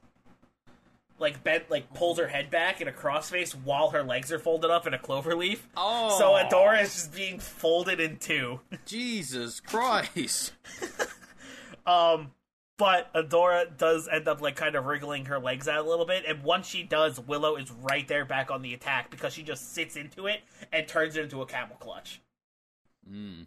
[1.19, 4.71] Like bent, like pulls her head back in a crossface while her legs are folded
[4.71, 5.67] up in a clover leaf.
[5.77, 6.19] Oh.
[6.19, 8.61] So Adora is just being folded in two.
[8.87, 10.53] Jesus Christ.
[11.87, 12.33] Um,
[12.79, 16.25] But Adora does end up like kind of wriggling her legs out a little bit,
[16.27, 19.73] and once she does, Willow is right there back on the attack because she just
[19.73, 20.41] sits into it
[20.73, 22.21] and turns it into a camel clutch.
[23.11, 23.47] Mm.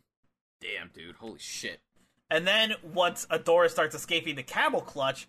[0.62, 1.18] Damn, dude.
[1.18, 1.82] Holy shit.
[2.32, 5.28] And then once Adora starts escaping the camel clutch,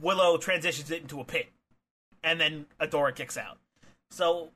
[0.00, 1.48] Willow transitions it into a pit.
[2.24, 3.58] And then Adora kicks out.
[4.10, 4.50] So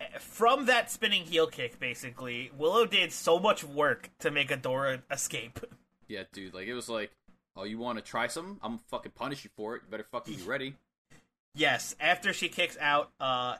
[0.00, 5.02] eh, from that spinning heel kick, basically, Willow did so much work to make Adora
[5.10, 5.60] escape.
[6.08, 6.54] Yeah, dude.
[6.54, 7.10] Like it was like,
[7.56, 8.58] oh, you want to try some?
[8.62, 9.82] I'm fucking punish you for it.
[9.84, 10.74] You better fucking be ready.
[11.54, 13.56] Yes, after she kicks out, uh,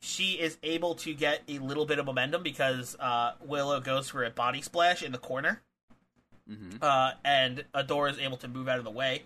[0.00, 4.24] she is able to get a little bit of momentum because uh, Willow goes for
[4.24, 5.60] a body splash in the corner,
[6.50, 6.76] Mm-hmm.
[6.80, 9.22] uh, and Adora is able to move out of the way.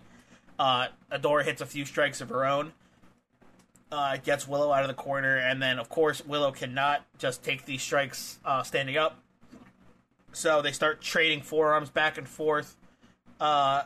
[0.57, 2.73] Uh, Adora hits a few strikes of her own,
[3.91, 7.65] uh, gets Willow out of the corner, and then of course Willow cannot just take
[7.65, 9.19] these strikes uh, standing up.
[10.31, 12.77] So they start trading forearms back and forth.
[13.39, 13.83] Uh,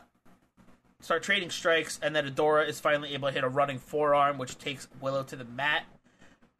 [1.00, 4.56] start trading strikes, and then Adora is finally able to hit a running forearm, which
[4.58, 5.84] takes Willow to the mat.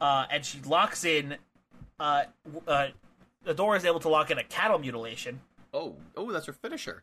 [0.00, 1.36] Uh, and she locks in.
[2.00, 2.24] Uh,
[2.66, 2.88] uh,
[3.46, 5.40] Adora is able to lock in a cattle mutilation.
[5.72, 7.02] Oh, oh, that's her finisher.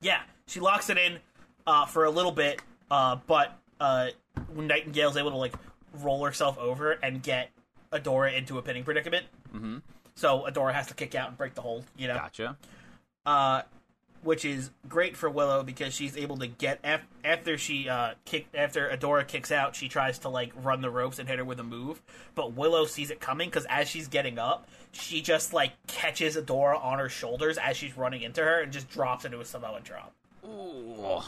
[0.00, 1.18] Yeah, she locks it in
[1.66, 4.08] uh, for a little bit, uh, but uh,
[4.54, 5.54] Nightingale's able to like
[6.02, 7.50] roll herself over and get
[7.92, 9.26] Adora into a pinning predicament.
[9.54, 9.78] Mm-hmm.
[10.16, 11.84] So Adora has to kick out and break the hold.
[11.96, 12.14] You know.
[12.14, 12.56] Gotcha.
[13.26, 13.62] uh,
[14.22, 18.46] which is great for Willow because she's able to get af- after she uh, kick
[18.54, 21.60] after Adora kicks out, she tries to like run the ropes and hit her with
[21.60, 22.00] a move,
[22.34, 26.82] but Willow sees it coming because as she's getting up, she just like catches Adora
[26.82, 30.14] on her shoulders as she's running into her and just drops into a Samoan drop
[30.46, 31.20] Ooh.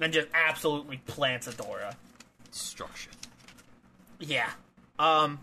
[0.00, 1.94] and just absolutely plants Adora.
[2.52, 3.10] Destruction.
[4.20, 4.50] Yeah.
[4.98, 5.40] Um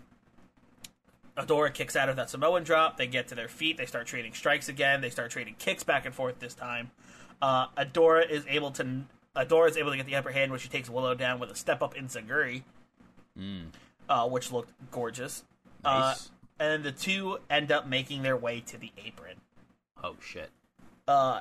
[1.36, 2.96] Adora kicks out of that Samoan drop.
[2.96, 3.76] They get to their feet.
[3.76, 5.00] They start trading strikes again.
[5.00, 6.90] They start trading kicks back and forth this time.
[7.42, 9.02] Uh, Adora is able to
[9.36, 11.56] Adora is able to get the upper hand when she takes Willow down with a
[11.56, 12.62] step up enzuigiri,
[13.36, 13.64] Mm.
[14.08, 15.42] uh, which looked gorgeous.
[15.82, 16.30] Nice.
[16.60, 19.36] Uh, and the two end up making their way to the apron.
[20.04, 20.50] oh shit.
[21.08, 21.40] Uh,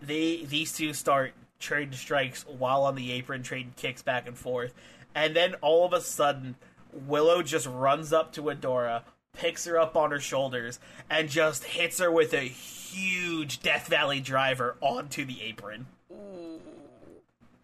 [0.00, 4.72] they these two start trading strikes while on the apron, trading kicks back and forth,
[5.14, 6.56] and then all of a sudden,
[6.92, 11.98] Willow just runs up to Adora, picks her up on her shoulders, and just hits
[11.98, 15.86] her with a huge Death Valley driver onto the apron.
[16.12, 16.60] Ooh.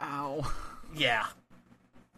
[0.00, 0.52] Ow.
[0.94, 1.26] Yeah.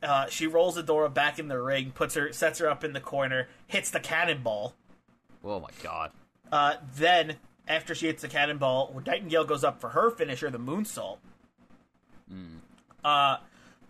[0.03, 3.01] Uh, she rolls Adora back in the ring, puts her, sets her up in the
[3.01, 4.75] corner, hits the cannonball.
[5.45, 6.13] Oh my god.
[6.53, 7.37] Uh, then,
[7.67, 11.19] after she hits the cannonball, Nightingale goes up for her finisher, the moonsault.
[13.05, 13.39] Uh,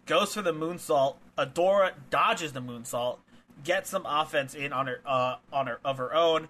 [0.07, 1.17] goes for the moonsault.
[1.39, 3.19] Adora dodges the moonsault,
[3.65, 6.49] gets some offense in on her uh, on her of her own.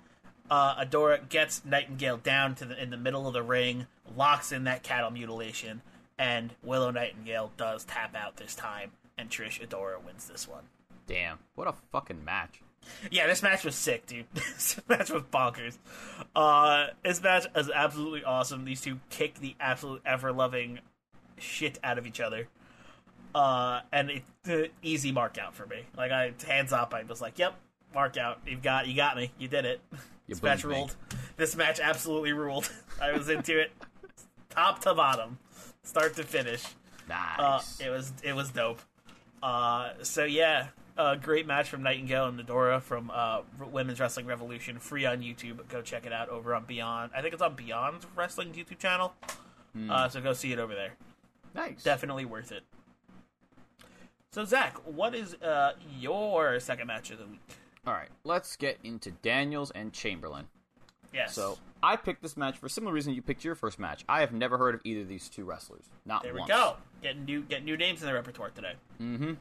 [0.50, 4.64] Uh, Adora gets Nightingale down to the in the middle of the ring, locks in
[4.64, 5.82] that cattle mutilation,
[6.18, 10.64] and Willow Nightingale does tap out this time, and Trish Adora wins this one.
[11.06, 11.38] Damn.
[11.54, 12.60] What a fucking match.
[13.10, 14.26] Yeah, this match was sick, dude.
[14.34, 15.76] this match was bonkers.
[16.34, 18.64] Uh, this match is absolutely awesome.
[18.64, 20.80] These two kick the absolute ever loving
[21.38, 22.48] shit out of each other.
[23.34, 25.82] Uh, and it's uh, easy mark out for me.
[25.96, 27.54] Like I hands up, I was like, "Yep,
[27.94, 28.40] mark out.
[28.46, 29.30] You've got, you got me.
[29.38, 29.80] You did it."
[30.26, 30.74] You this match me.
[30.74, 30.94] ruled.
[31.38, 32.70] This match absolutely ruled.
[33.00, 33.72] I was into it,
[34.50, 35.38] top to bottom,
[35.82, 36.62] start to finish.
[37.10, 37.80] Uh, Nice.
[37.80, 38.78] it was it was dope.
[39.42, 40.66] Uh, so yeah,
[40.98, 43.40] uh, great match from Nightingale and Adora from uh,
[43.72, 45.66] Women's Wrestling Revolution, free on YouTube.
[45.68, 47.12] Go check it out over on Beyond.
[47.16, 49.14] I think it's on Beyond Wrestling YouTube channel.
[49.88, 50.90] Uh, so go see it over there.
[51.54, 51.82] nice.
[51.82, 52.64] Definitely worth it.
[54.32, 57.40] So Zach, what is uh, your second match of the week?
[57.86, 60.46] All right, let's get into Daniels and Chamberlain.
[61.14, 61.34] Yes.
[61.34, 64.04] So I picked this match for a similar reason you picked your first match.
[64.08, 65.84] I have never heard of either of these two wrestlers.
[66.04, 66.50] Not there we once.
[66.50, 66.76] go.
[67.02, 68.74] Getting new get new names in the repertoire today.
[69.00, 69.34] Mm-hmm.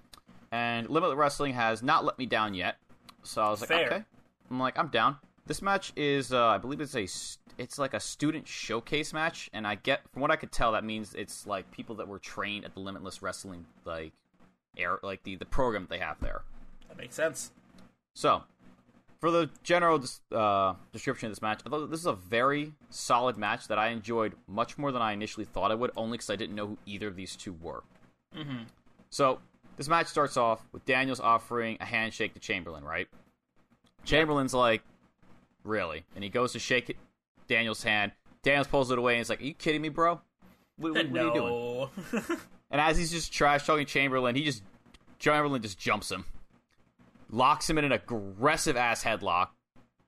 [0.51, 2.77] And Limitless Wrestling has not let me down yet.
[3.23, 3.85] So I was like, Fair.
[3.87, 4.03] okay.
[4.49, 5.17] I'm like, I'm down.
[5.45, 7.07] This match is, uh, I believe it's a,
[7.57, 10.85] it's like a student showcase match, and I get, from what I could tell, that
[10.85, 14.13] means it's like people that were trained at the Limitless Wrestling, like,
[14.77, 16.41] air, like the the program that they have there.
[16.87, 17.51] That makes sense.
[18.15, 18.43] So,
[19.19, 23.37] for the general uh, description of this match, I thought this is a very solid
[23.37, 26.35] match that I enjoyed much more than I initially thought I would, only because I
[26.35, 27.83] didn't know who either of these two were.
[28.35, 28.63] Mm-hmm.
[29.09, 29.39] So,
[29.77, 33.07] this match starts off with Daniels offering a handshake to Chamberlain, right?
[34.03, 34.81] Chamberlain's like,
[35.63, 36.05] really?
[36.15, 36.97] And he goes to shake it,
[37.47, 38.11] Daniels' hand.
[38.43, 40.21] Daniels pulls it away and he's like, Are you kidding me, bro?
[40.77, 42.39] What, what- what are you doing?
[42.69, 44.63] And as he's just trash talking Chamberlain, he just
[45.19, 46.25] Chamberlain just jumps him,
[47.29, 49.49] locks him in an aggressive ass headlock,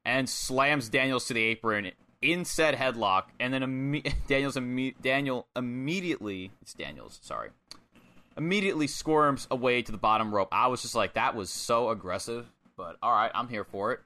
[0.06, 1.92] and slams Daniels to the apron
[2.22, 3.26] in said headlock.
[3.40, 4.58] And then Daniels
[5.02, 7.50] Daniel immediately it's Daniels sorry
[8.40, 10.48] immediately squirms away to the bottom rope.
[10.52, 14.00] I was just like, that was so aggressive, but all right, I'm here for it.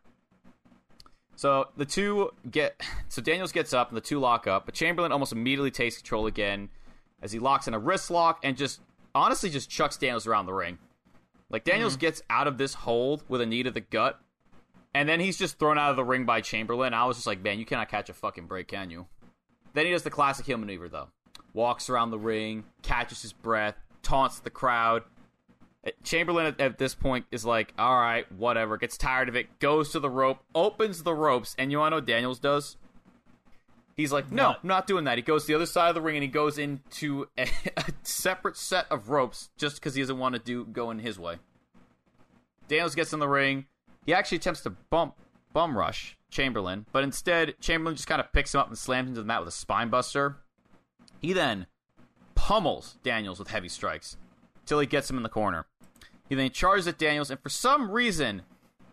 [1.36, 2.80] So the two get
[3.10, 6.28] so Daniels gets up and the two lock up, but Chamberlain almost immediately takes control
[6.28, 6.70] again
[7.24, 8.82] as he locks in a wrist lock and just
[9.16, 10.78] honestly just chucks Daniels around the ring.
[11.50, 14.20] Like Daniels gets out of this hold with a knee to the gut,
[14.94, 16.94] and then he's just thrown out of the ring by Chamberlain.
[16.94, 19.08] I was just like, man, you cannot catch a fucking break, can you?
[19.74, 21.10] Then he does the classic heel maneuver though.
[21.54, 25.04] Walks around the ring, catches his breath, taunts the crowd.
[25.86, 28.78] Uh, Chamberlain at, at this point is like, all right, whatever.
[28.78, 31.92] Gets tired of it, goes to the rope, opens the ropes, and you want to
[31.92, 32.78] know what Daniels does?
[33.96, 34.60] He's like, no, What?
[34.64, 35.18] I'm not doing that.
[35.18, 37.86] He goes to the other side of the ring and he goes into a, a
[38.04, 41.38] separate set of ropes just because he doesn't want to do go in his way.
[42.68, 43.66] Daniels gets in the ring.
[44.06, 45.16] He actually attempts to bump
[45.54, 49.16] bum rush Chamberlain, but instead Chamberlain just kind of picks him up and slams him
[49.16, 50.38] to the mat with a spine buster.
[51.22, 51.68] He then
[52.36, 54.18] pummels Daniels with heavy strikes
[54.66, 55.68] till he gets him in the corner.
[56.28, 58.42] He then charges at Daniels, and for some reason,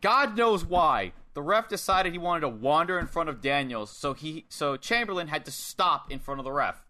[0.00, 4.14] God knows why, the ref decided he wanted to wander in front of Daniels, so
[4.14, 6.84] he so Chamberlain had to stop in front of the ref.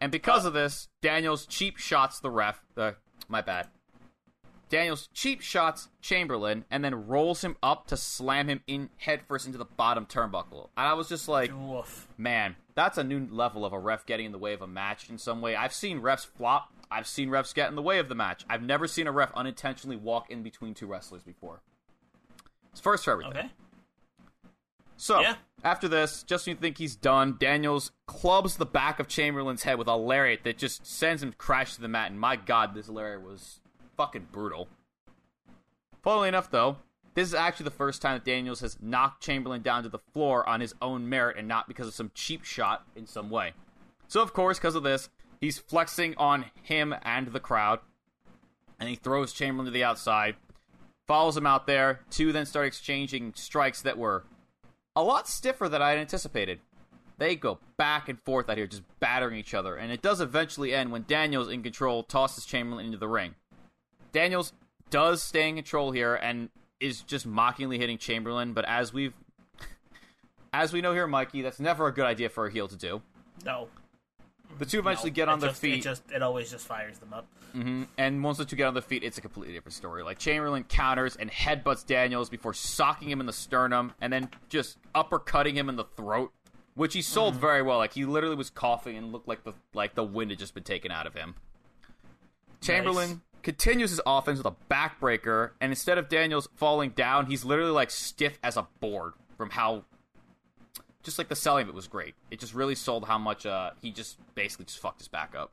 [0.00, 2.64] And because of this, Daniels cheap shots the ref.
[2.76, 2.92] Uh,
[3.28, 3.68] my bad.
[4.68, 9.58] Daniels cheap shots Chamberlain and then rolls him up to slam him in headfirst into
[9.58, 10.70] the bottom turnbuckle.
[10.78, 12.08] And I was just like, Woof.
[12.16, 15.10] man, that's a new level of a ref getting in the way of a match
[15.10, 15.54] in some way.
[15.54, 16.72] I've seen refs flop.
[16.90, 18.46] I've seen refs get in the way of the match.
[18.48, 21.60] I've never seen a ref unintentionally walk in between two wrestlers before.
[22.72, 23.36] It's first for everything.
[23.36, 23.50] Okay.
[24.96, 25.36] So, Yeah.
[25.64, 29.78] after this, just when you think he's done, Daniels clubs the back of Chamberlain's head
[29.78, 32.10] with a lariat that just sends him crash to the mat.
[32.10, 33.60] And my god, this lariat was
[33.96, 34.68] fucking brutal.
[36.02, 36.78] Funnily enough, though,
[37.14, 40.48] this is actually the first time that Daniels has knocked Chamberlain down to the floor
[40.48, 43.52] on his own merit and not because of some cheap shot in some way.
[44.08, 45.08] So, of course, because of this,
[45.40, 47.80] he's flexing on him and the crowd.
[48.80, 50.36] And he throws Chamberlain to the outside,
[51.12, 52.00] follows him out there.
[52.08, 54.24] Two then start exchanging strikes that were
[54.96, 56.58] a lot stiffer than I had anticipated.
[57.18, 60.72] They go back and forth out here, just battering each other, and it does eventually
[60.72, 63.34] end when Daniels, in control, tosses Chamberlain into the ring.
[64.12, 64.54] Daniels
[64.88, 66.48] does stay in control here and
[66.80, 69.12] is just mockingly hitting Chamberlain, but as we've
[70.54, 73.02] as we know here, Mikey, that's never a good idea for a heel to do.
[73.44, 73.68] No.
[74.58, 75.78] The two eventually No, get on their just, feet.
[75.78, 77.26] It just it always just fires them up.
[77.52, 80.02] hmm And once the two get on their feet, it's a completely different story.
[80.02, 84.78] Like Chamberlain counters and headbutts Daniels before socking him in the sternum and then just
[84.94, 86.32] uppercutting him in the throat,
[86.74, 87.78] which he sold very well.
[87.78, 90.64] Like he literally was coughing and looked like the like the wind had just been
[90.64, 91.34] taken out of him.
[92.60, 93.18] Chamberlain Nice.
[93.42, 97.90] continues his offense with a backbreaker, and instead of Daniels falling down, he's literally like
[97.90, 99.84] stiff as a board from how
[101.02, 102.14] just like the selling of it was great.
[102.30, 105.52] It just really sold how much uh he just basically just fucked his back up.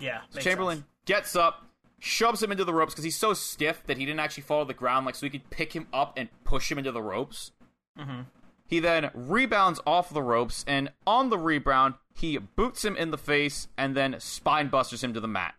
[0.00, 0.20] Yeah.
[0.32, 0.88] makes Chamberlain sense.
[1.06, 1.64] gets up,
[1.98, 4.68] shoves him into the ropes because he's so stiff that he didn't actually fall to
[4.68, 7.52] the ground, like so he could pick him up and push him into the ropes.
[7.98, 8.26] Mhm.
[8.66, 13.18] He then rebounds off the ropes, and on the rebound, he boots him in the
[13.18, 15.54] face and then spine busters him to the mat.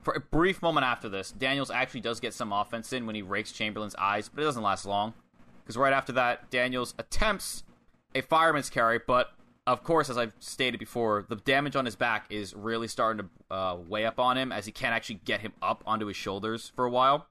[0.00, 3.22] For a brief moment after this, Daniels actually does get some offense in when he
[3.22, 5.14] rakes Chamberlain's eyes, but it doesn't last long.
[5.64, 7.64] Because right after that, Daniels attempts
[8.14, 9.32] a fireman's carry, but
[9.66, 13.54] of course, as I've stated before, the damage on his back is really starting to
[13.54, 16.72] uh, weigh up on him as he can't actually get him up onto his shoulders
[16.74, 17.26] for a while.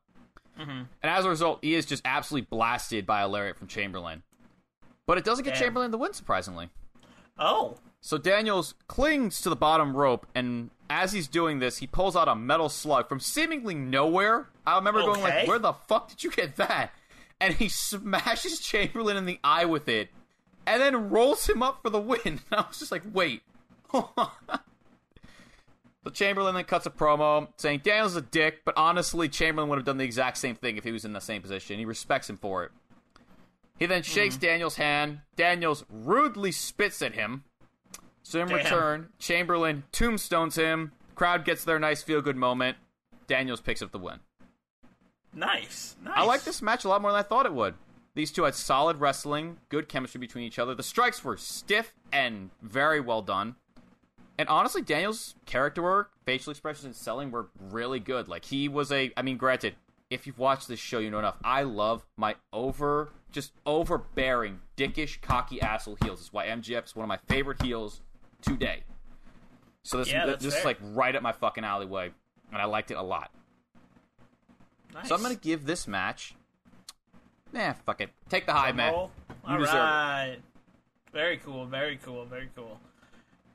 [1.01, 4.23] And as a result, he is just absolutely blasted by a lariat from Chamberlain.
[5.07, 5.63] But it doesn't get Damn.
[5.63, 6.69] Chamberlain the win, surprisingly.
[7.37, 7.77] Oh.
[7.99, 12.27] So Daniels clings to the bottom rope, and as he's doing this, he pulls out
[12.27, 14.49] a metal slug from seemingly nowhere.
[14.65, 16.91] I remember going like, "Where the fuck did you get that?"
[17.39, 20.09] And he smashes Chamberlain in the eye with it,
[20.65, 22.19] and then rolls him up for the win.
[22.25, 23.41] And I was just like, "Wait."
[26.03, 29.85] So Chamberlain then cuts a promo saying Daniels a dick, but honestly, Chamberlain would have
[29.85, 31.77] done the exact same thing if he was in the same position.
[31.77, 32.71] He respects him for it.
[33.77, 34.11] He then hmm.
[34.11, 35.19] shakes Daniels' hand.
[35.35, 37.43] Daniels rudely spits at him.
[38.23, 38.57] So in Damn.
[38.57, 40.91] return, Chamberlain tombstones him.
[41.13, 42.77] Crowd gets their nice feel good moment.
[43.27, 44.19] Daniels picks up the win.
[45.33, 45.95] Nice.
[46.03, 46.13] Nice.
[46.15, 47.75] I like this match a lot more than I thought it would.
[48.13, 50.75] These two had solid wrestling, good chemistry between each other.
[50.75, 53.55] The strikes were stiff and very well done.
[54.37, 58.27] And honestly, Daniel's character work, facial expressions, and selling were really good.
[58.27, 59.75] Like he was a, I mean, granted,
[60.09, 61.37] if you've watched this show, you know enough.
[61.43, 66.19] I love my over, just overbearing, dickish, cocky asshole heels.
[66.19, 68.01] It's why MJF is one of my favorite heels
[68.41, 68.83] today.
[69.83, 72.11] So this, Yeah, this, this is like right up my fucking alleyway,
[72.51, 73.31] and I liked it a lot.
[74.93, 75.07] Nice.
[75.07, 76.35] So I'm gonna give this match.
[77.53, 78.09] Nah, fuck it.
[78.29, 78.93] Take the high, man.
[78.93, 79.11] All
[79.49, 80.41] You deserve it.
[81.13, 81.65] Very cool.
[81.65, 82.25] Very cool.
[82.25, 82.79] Very cool.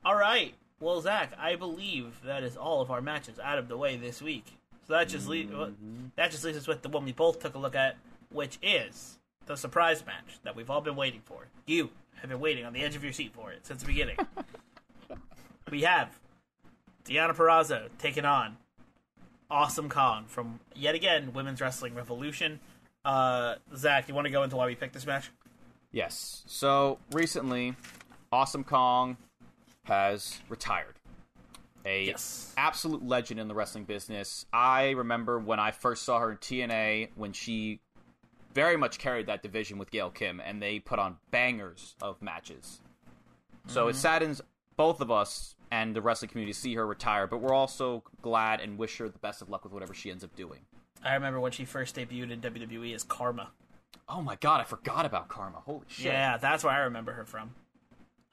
[0.05, 0.53] All right.
[0.79, 4.21] Well, Zach, I believe that is all of our matches out of the way this
[4.21, 4.45] week.
[4.87, 6.07] So that just le- Mm-hmm.
[6.15, 7.97] that just leaves us with the one we both took a look at,
[8.31, 9.17] which is
[9.47, 11.47] the surprise match that we've all been waiting for.
[11.65, 11.89] You
[12.21, 14.17] have been waiting on the edge of your seat for it since the beginning.
[15.71, 16.19] we have
[17.05, 18.57] Deonna Purrazzo taking on
[19.49, 22.59] Awesome Kong from yet again Women's Wrestling Revolution.
[23.05, 25.31] Uh, Zach, you want to go into why we picked this match?
[25.91, 26.43] Yes.
[26.47, 27.75] So recently,
[28.31, 29.17] Awesome Kong
[29.83, 30.95] has retired.
[31.85, 32.53] A Yes.
[32.57, 34.45] absolute legend in the wrestling business.
[34.51, 37.79] I remember when I first saw her in TNA when she
[38.53, 42.81] very much carried that division with Gail Kim, and they put on bangers of matches.
[43.67, 44.41] So it saddens
[44.75, 48.59] both of us and the wrestling community to see her retire, but we're also glad
[48.59, 50.61] and wish her the best of luck with whatever she ends up doing.
[51.03, 53.49] I remember when she first debuted in WWE as Karma.
[54.09, 55.59] Oh my god, I forgot about Karma.
[55.65, 56.05] Holy shit.
[56.07, 57.51] Yeah, that's where I remember her from.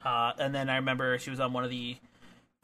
[0.03, 1.97] Uh, and then I remember she was on one of the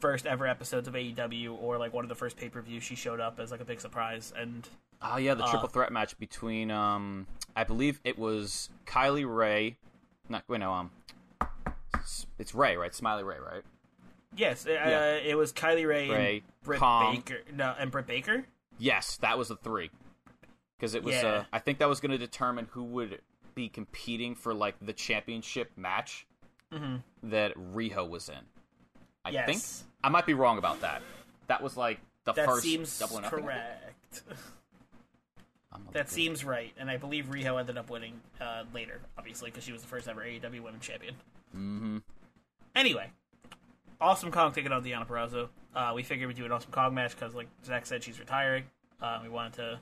[0.00, 2.82] first ever episodes of AEW, or like one of the first pay per views.
[2.84, 4.68] She showed up as like a big surprise, and
[5.02, 7.26] Oh yeah, the Uh, triple threat match between um
[7.56, 9.76] I believe it was Kylie Rae,
[10.28, 10.90] not wait no um
[11.94, 13.62] it's, it's Ray right, Smiley Ray right?
[14.36, 17.16] yes, uh, it was Kylie Rae, Ray, and Britt Kong.
[17.16, 17.40] Baker.
[17.52, 18.44] No, and Britt Baker.
[18.82, 19.90] Yes, that was the three.
[20.76, 21.28] Because it was Yeah.
[21.28, 23.20] uh, I think that was going to determine who would
[23.54, 26.26] be competing for like the championship match
[27.22, 28.34] that Riho was in.
[29.24, 29.34] I Mm-hmm.
[29.34, 29.46] Yes.
[29.82, 31.02] think I might be wrong about that.
[31.46, 33.42] That was like the That first seems double or nothing.
[33.44, 34.22] correct.
[35.92, 39.72] That seems right, and I believe Riho ended up winning uh, later, obviously, because she
[39.72, 41.14] was the first ever AEW Women's Champion.
[41.56, 41.98] Mm-hmm.
[42.74, 43.10] Anyway,
[44.02, 45.48] Awesome Kong taking on Deonna Purrazzo.
[45.74, 48.64] Uh, we figured we'd do an Awesome Kong match because, like Zach said, she's retiring.
[49.00, 49.80] Uh, we wanted to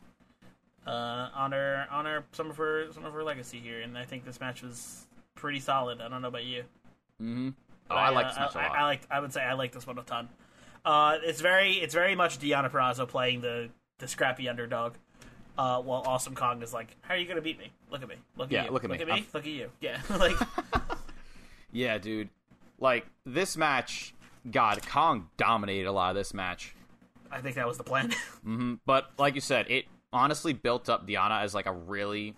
[0.91, 4.39] uh, honor honor some of her some of her legacy here, and I think this
[4.41, 6.01] match was pretty solid.
[6.01, 6.63] I don't know about you.
[7.21, 7.49] Mm-hmm.
[7.49, 7.55] Oh,
[7.89, 8.77] But, I like uh, this match a I, lot.
[8.79, 9.01] I, like.
[9.11, 10.29] I would say I like this one a ton.
[10.85, 14.95] Uh, it's very it's very much Deonna Purrazzo playing the the scrappy underdog.
[15.59, 17.73] Uh, while Awesome Kong is like, "How are you gonna beat me?
[17.91, 18.15] Look at me.
[18.37, 18.71] Look at Yeah, you.
[18.71, 18.99] look at me.
[18.99, 19.27] Look at me.
[19.35, 19.71] Look at you.
[19.81, 20.01] Yeah.
[20.19, 20.37] like,
[21.73, 22.31] Yeah, dude.
[22.81, 24.15] Like this match,
[24.51, 26.75] God, Kong dominated a lot of this match.
[27.31, 28.13] I think that was the plan.
[28.87, 32.35] But like you said, it honestly built up Diana as like a really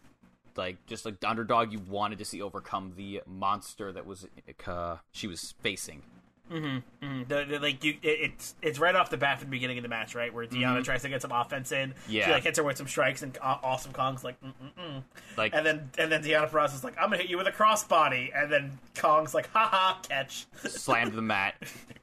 [0.57, 4.27] like just like the underdog you wanted to see overcome the monster that was
[4.67, 6.03] uh, she was facing.
[6.51, 6.83] Mm,
[7.29, 9.83] the, the- like you, it, it's it's right off the bat from the beginning of
[9.83, 11.95] the match, right, where Deonna tries to get some offense in.
[12.09, 12.31] she Yeah.
[12.33, 15.03] like hits her with some strikes, and Aw- Awesome Kong's like, mm mm mm,
[15.39, 17.53] Like and then and then Deonna Purrazzo's is like, I'm gonna hit you with a
[17.53, 21.55] crossbody, and then Kong's like, ha ha, catch, slammed the mat,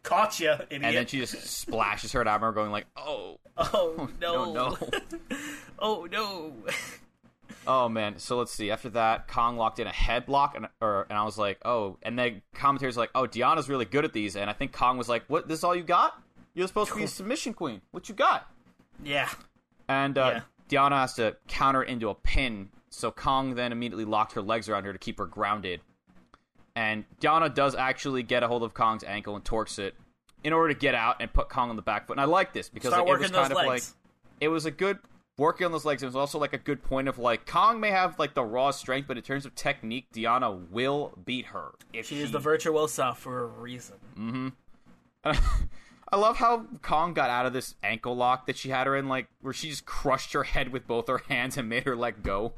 [0.03, 0.69] caught you, idiot.
[0.71, 2.21] and then she just splashes her.
[2.21, 4.97] And I remember going like, "Oh, oh no, no, no."
[5.77, 6.53] oh no.
[7.67, 8.71] Oh man, so let's see.
[8.71, 11.97] After that, Kong locked in a headlock, and or and I was like, oh.
[12.01, 14.97] And then commentators were like, oh, Deonna's really good at these, and I think Kong
[14.97, 15.47] was like, what?
[15.47, 16.19] This is all you got?
[16.53, 17.81] You're supposed to be a submission queen.
[17.91, 18.47] What you got?
[19.03, 19.29] yeah,
[19.87, 24.41] And uh, Deonna has to counter into a pin, so Kong then immediately locked her
[24.41, 25.81] legs around her to keep her grounded.
[26.75, 29.95] And Diana does actually get a hold of Kong's ankle and torques it
[30.43, 32.13] in order to get out and put Kong on the back foot.
[32.13, 33.83] And I like this because like, it was kind of like
[34.39, 34.99] it was a good
[35.39, 36.03] working on those legs.
[36.03, 38.69] It was also like a good point of like Kong may have like the raw
[38.71, 41.71] strength, but in terms of technique, Diana will beat her.
[41.93, 43.95] If she is the virtuosa for a reason.
[44.17, 44.49] Mm-hmm.
[46.11, 49.07] I love how Kong got out of this ankle lock that she had her in,
[49.07, 52.21] like where she just crushed her head with both her hands and made her let
[52.21, 52.53] go.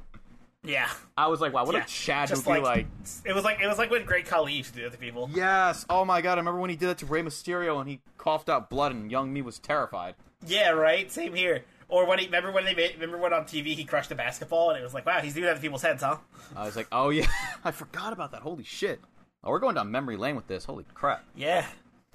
[0.64, 1.84] Yeah, I was like, wow, what yeah.
[1.84, 2.86] a Chad Just would be like.
[3.26, 5.28] It was like it was like when Great Khali used to do that to people.
[5.34, 5.88] Yes.
[5.90, 8.48] Oh my god, I remember when he did that to Rey Mysterio and he coughed
[8.48, 10.14] out blood and young me was terrified.
[10.46, 11.12] Yeah, right.
[11.12, 11.64] Same here.
[11.92, 14.70] Or when he remember when they made, remember when on TV he crushed a basketball
[14.70, 16.18] and it was like, wow, he's doing that to people's heads, huh?
[16.56, 17.28] I was like, oh yeah,
[17.66, 18.42] I forgot about that.
[18.42, 19.02] Holy shit.
[19.44, 20.64] Oh, we're going down memory lane with this.
[20.66, 21.26] Holy crap.
[21.36, 21.66] Yeah,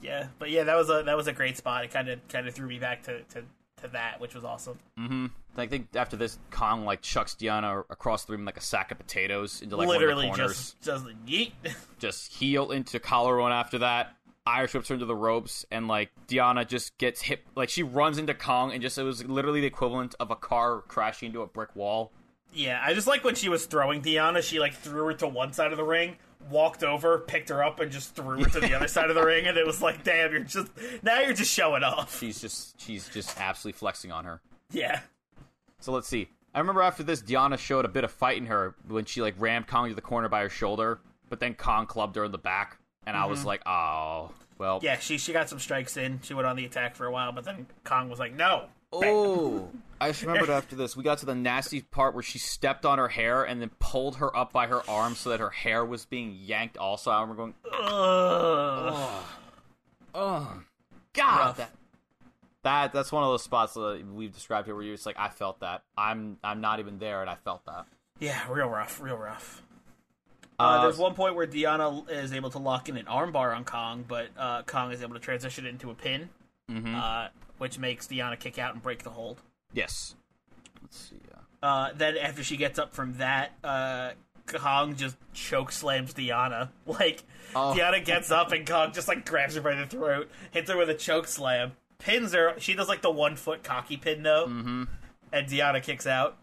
[0.01, 0.29] yeah.
[0.39, 1.85] But yeah, that was a that was a great spot.
[1.85, 3.43] It kind of kind of threw me back to, to
[3.83, 4.79] to that, which was awesome.
[4.99, 5.27] Mm-hmm.
[5.59, 8.99] I think after this, Kong like chucks Diana across the room like a sack of
[8.99, 10.75] potatoes into like Literally one of the corners.
[10.81, 11.53] just just yeet.
[11.99, 14.17] just heel into collarbone after that.
[14.47, 17.45] Irish whips her into the ropes, and like Diana just gets hit.
[17.57, 20.83] Like she runs into Kong, and just it was literally the equivalent of a car
[20.89, 22.13] crashing into a brick wall.
[22.53, 25.53] yeah, I just like when she was throwing Diana, She like threw her to one
[25.53, 26.17] side of the ring,
[26.49, 29.25] walked over, picked her up, and just threw her to the other side of the
[29.25, 29.47] ring.
[29.47, 30.71] And it was like, damn, you're just
[31.03, 32.19] now you're just showing off.
[32.21, 34.41] She's just she's just absolutely flexing on her.
[34.71, 35.01] Yeah.
[35.81, 36.29] So let's see.
[36.55, 39.35] I remember after this, Diana showed a bit of fight in her when she like
[39.39, 42.39] rammed Kong to the corner by her shoulder, but then Kong clubbed her in the
[42.39, 43.49] back, and I was mm-hmm.
[43.49, 44.81] like, oh, well.
[44.83, 46.21] Yeah, she she got some strikes in.
[46.23, 49.69] She went on the attack for a while, but then Kong was like, "No." Oh,
[50.01, 52.99] I just remembered after this, we got to the nasty part where she stepped on
[52.99, 56.05] her hair and then pulled her up by her arm so that her hair was
[56.05, 56.77] being yanked.
[56.77, 59.25] Also, I remember going, Ugh.
[60.15, 60.63] oh,
[61.13, 61.71] God That
[62.63, 65.29] that that's one of those spots that we've described here where you're just like, I
[65.29, 65.83] felt that.
[65.97, 67.87] I'm I'm not even there, and I felt that.
[68.19, 69.63] Yeah, real rough, real rough.
[70.59, 73.65] Uh, Uh, there's one point where Diana is able to lock in an armbar on
[73.65, 76.29] Kong, but uh, Kong is able to transition it into a pin,
[76.71, 76.95] Mm-hmm.
[76.97, 77.29] uh,
[77.59, 79.41] which makes Diana kick out and break the hold.
[79.73, 80.15] Yes.
[80.83, 81.17] Let's see.
[81.63, 84.11] Uh, Uh, then after she gets up from that, uh,
[84.47, 86.69] Kong just choke slams Deonna.
[86.87, 87.23] Like
[87.55, 87.75] Oh.
[87.77, 90.91] Deonna gets up and Kong just like grabs her by the throat, hits her with
[90.91, 92.55] a choke slam, pins her.
[92.59, 94.85] She does like the one foot cocky pin though, mm-hmm.
[95.33, 96.37] and Diana kicks out.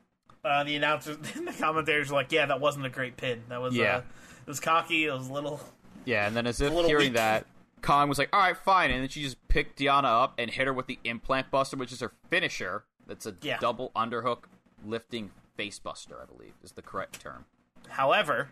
[0.44, 3.44] Uh, the announcers, the commentators are like, "Yeah, that wasn't a great pin.
[3.50, 3.98] That was Yeah.
[3.98, 5.06] uh, it was cocky.
[5.06, 5.60] It was a little."
[6.06, 7.14] yeah, and then as if hearing weak.
[7.14, 7.46] that,
[7.82, 10.68] Kong was like, "All right, fine," and then she just picked Diana up and hit
[10.68, 12.84] her with the implant buster, which is her finisher.
[13.08, 13.58] That's a Yeah.
[13.60, 14.44] double underhook
[14.86, 17.46] lifting face buster, I believe, is the correct term.
[17.90, 18.50] However,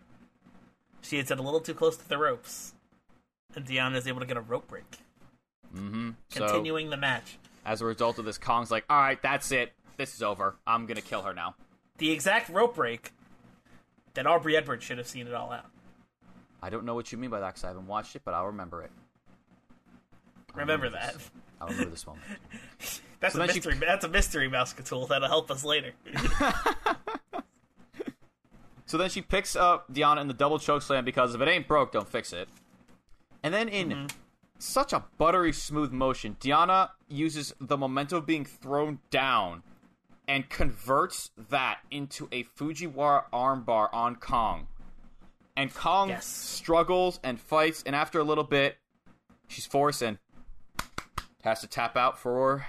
[1.01, 2.73] she had it a little too close to the ropes,
[3.55, 4.99] and Diana is able to get a rope break,
[5.75, 6.11] Mm-hmm.
[6.29, 7.37] So continuing the match.
[7.65, 9.73] as a result of this, Kong's like, "All right, that's it.
[9.97, 10.55] This is over.
[10.65, 11.55] I'm gonna kill her now."
[12.01, 13.11] The exact rope break
[14.15, 15.67] that Aubrey Edwards should have seen it all out.
[16.59, 18.47] I don't know what you mean by that because I haven't watched it, but I'll
[18.47, 18.89] remember it.
[20.55, 20.99] I'll Remember this.
[20.99, 21.15] that.
[21.61, 22.25] I'll remember this moment.
[23.19, 23.75] That's So a mystery.
[23.79, 25.91] That's a mystery mouse tool that'll help us later.
[28.87, 31.65] So then she picks up Deonna in the double choke slam because if it ain't
[31.65, 32.49] broke, don't fix it.
[33.43, 34.05] And then in Mm-hmm.
[34.57, 39.63] such a buttery smooth motion, Deonna uses the momentum of being thrown down
[40.27, 44.67] and converts that into a Fujiwara armbar on Kong.
[45.57, 46.25] And Kong Yes.
[46.25, 48.77] struggles and fights, and after a little bit,
[49.47, 50.17] she's forcing.
[51.43, 52.65] has to tap out for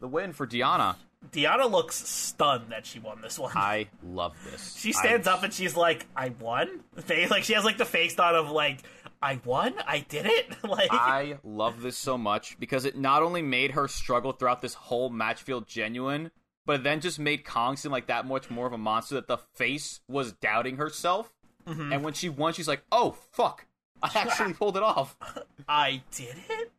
[0.00, 0.96] the win for Diana.
[1.32, 3.52] Diana looks stunned that she won this one.
[3.56, 4.76] I love this.
[4.76, 6.84] she stands I- up and she's like, "I won."
[7.28, 8.80] Like she has like the face thought of like,
[9.20, 9.74] "I won.
[9.86, 13.86] I did it." like I love this so much because it not only made her
[13.88, 16.30] struggle throughout this whole match feel genuine,
[16.64, 19.38] but then just made Kong seem like that much more of a monster that the
[19.38, 21.32] face was doubting herself.
[21.66, 21.92] Mm-hmm.
[21.92, 23.66] And when she won, she's like, oh, fuck.
[24.02, 25.16] I actually pulled it off.
[25.68, 26.72] I did it.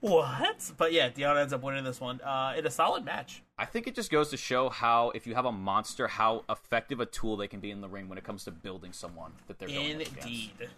[0.00, 0.72] What?
[0.76, 3.42] But yeah, Deonna ends up winning this one uh, in a solid match.
[3.58, 7.00] I think it just goes to show how, if you have a monster, how effective
[7.00, 9.58] a tool they can be in the ring when it comes to building someone that
[9.58, 10.18] they're going up against.
[10.18, 10.68] Indeed.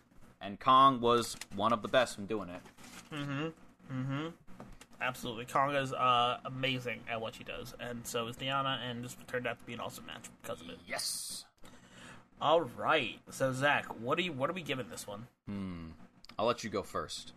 [0.40, 2.62] And Kong was one of the best in doing it.
[5.00, 5.46] Absolutely.
[5.46, 9.58] Konga's uh, amazing at what she does, and so is Diana, and this turned out
[9.58, 10.78] to be an awesome match because of it.
[10.86, 11.46] Yes.
[12.40, 13.18] All right.
[13.30, 14.32] So Zach, what are you?
[14.32, 15.26] What are we giving this one?
[15.46, 15.88] Hmm.
[16.38, 17.32] I'll let you go first.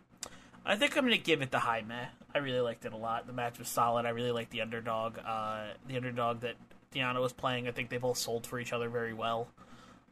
[0.66, 2.06] I think I'm gonna give it the high meh.
[2.34, 3.28] I really liked it a lot.
[3.28, 4.06] The match was solid.
[4.06, 5.18] I really liked the underdog.
[5.26, 6.56] Uh, the underdog that
[6.92, 7.68] Diana was playing.
[7.68, 9.48] I think they both sold for each other very well.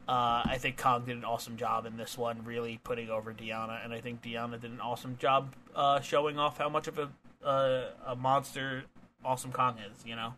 [0.07, 3.79] Uh, I think Kong did an awesome job in this one, really putting over Diana,
[3.83, 7.09] and I think Diana did an awesome job uh, showing off how much of a
[7.45, 8.83] uh, a monster
[9.23, 10.05] awesome Kong is.
[10.05, 10.33] You know,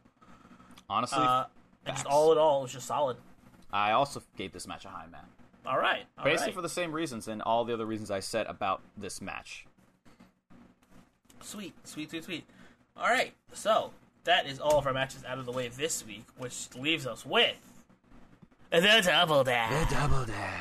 [0.90, 1.46] Honestly, uh,
[1.86, 3.18] just all in all, it was just solid.
[3.72, 5.22] I also gave this match a high man.
[5.66, 6.56] All right, all Basically right.
[6.56, 9.66] for the same reasons and all the other reasons I said about this match.
[11.42, 12.46] Sweet, sweet, sweet, sweet.
[12.98, 13.92] All right, so
[14.26, 17.26] that is all of our matches out of the way this week, which leaves us
[17.26, 17.56] with
[18.72, 19.72] the double down.
[19.72, 20.60] The double down.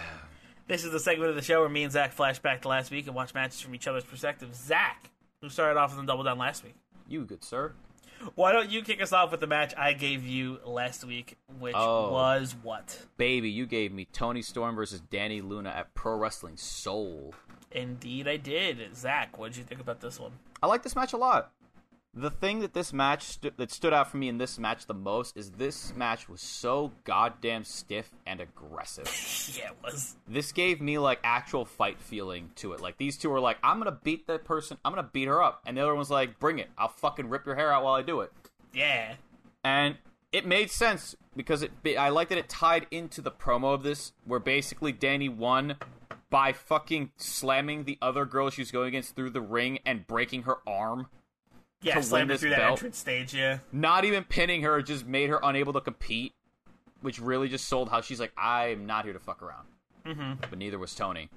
[0.69, 2.91] This is the segment of the show where me and Zach flash back to last
[2.91, 4.55] week and watch matches from each other's perspective.
[4.55, 5.11] Zach,
[5.43, 6.75] who started off with the double down last week.
[7.07, 7.75] You good sir.
[8.37, 11.75] Why don't you kick us off with the match I gave you last week, which
[11.77, 12.13] Oh.
[12.13, 13.05] was what?
[13.17, 17.35] Baby, you gave me Toni Storm versus Dani Luna at Pro Wrestling Soul.
[17.73, 18.95] Indeed, I did.
[18.97, 20.33] Zach, what did you think about this one?
[20.63, 21.51] I like this match a lot.
[22.15, 24.93] The thing that this match stu- that stood out for me in this match the
[24.93, 29.07] most is this match was so goddamn stiff and aggressive.
[29.59, 30.17] Yeah, it was.
[30.29, 32.81] this gave me like actual fight feeling to it.
[32.81, 35.63] Like these two were like, I'm gonna beat that person, I'm gonna beat her up,
[35.67, 37.95] and the other one was like, Bring it, I'll fucking rip your hair out while
[37.95, 38.33] I do it.
[38.75, 39.15] Yeah.
[39.65, 39.97] and
[40.33, 44.13] it made sense because it I like that it tied into the promo of this
[44.25, 45.77] where basically Dani won
[46.31, 50.43] by fucking slamming the other girl she was going against through the ring and breaking
[50.45, 51.09] her arm.
[51.83, 53.59] Yeah, To win her this through that entrance stage, yeah.
[53.73, 56.33] Not even pinning her, just made her unable to compete,
[57.01, 59.67] which really just sold how she's like, I'm not here to fuck around.
[60.07, 60.33] Mm-hmm.
[60.49, 61.29] But neither was Toni.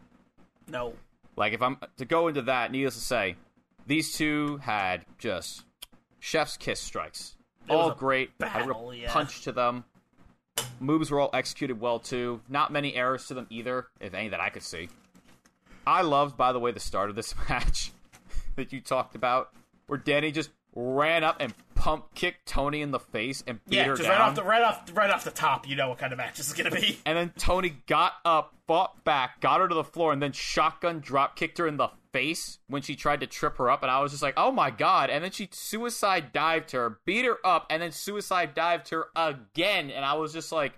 [0.67, 0.93] No.
[1.35, 3.35] Like if I'm to go into that, needless to say,
[3.87, 5.63] these two had just
[6.19, 7.35] chef's kiss strikes.
[7.67, 8.31] was all great.
[8.39, 9.11] had a battle, yeah.
[9.11, 9.83] punch to them.
[10.79, 12.41] Moves were all executed well too.
[12.47, 14.89] Not many errors to them either, if any that I could see.
[15.85, 17.91] I loved, by the way, the start of this match
[18.55, 19.51] that you talked about,
[19.87, 23.83] where Dani just ran up and pump kicked Toni in the face and beat Yeah,
[23.85, 24.19] her just down.
[24.19, 26.35] right off the right off right off the top, you know what kind of match
[26.37, 26.99] this is gonna be.
[27.05, 30.99] and then Toni got up, fought back, got her to the floor, and then shotgun
[30.99, 33.83] drop kicked her in the face when she tried to trip her up.
[33.83, 35.09] And I was just like, oh my god.
[35.09, 39.89] And then she suicide dived her, beat her up, and then suicide dived her again.
[39.91, 40.73] And I was just like,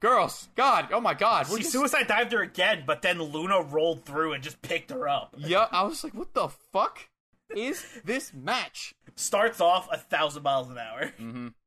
[0.00, 1.46] girls, God, oh my god.
[1.48, 5.08] She just- suicide dived her again, but then Luna rolled through and just picked her
[5.08, 5.34] up.
[5.36, 7.08] Yeah, I was like, what the fuck
[7.56, 8.94] is this match?
[9.16, 11.12] Starts off a thousand miles an hour.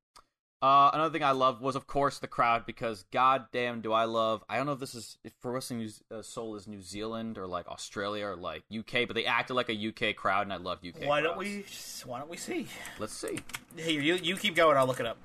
[0.64, 4.46] Uh, another thing I love was, of course, the crowd because goddamn, do I love.
[4.48, 7.38] I don't know if this is if Pro Wrestling New, uh, Soul is New Zealand
[7.38, 10.56] or like Australia or like UK, but they acted like a UK crowd, and I
[10.56, 11.06] love UK.
[11.06, 11.66] Why don't we?
[12.06, 12.68] Why don't we see?
[12.98, 13.40] Let's see.
[13.76, 14.78] Here, you you keep going.
[14.78, 15.18] I'll look it up.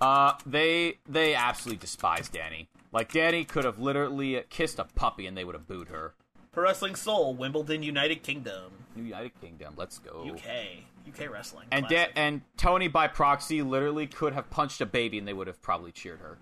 [0.00, 2.68] Uh, they they absolutely despise Dani.
[2.92, 6.14] Like Dani could have literally kissed a puppy and they would have booed her.
[6.54, 10.30] Pro Wrestling Soul, Wimbledon, United Kingdom, New United Kingdom, let's go.
[10.30, 11.66] UK, UK wrestling.
[11.72, 15.60] And and Toni by proxy literally could have punched a baby and they would have
[15.60, 16.38] probably cheered her.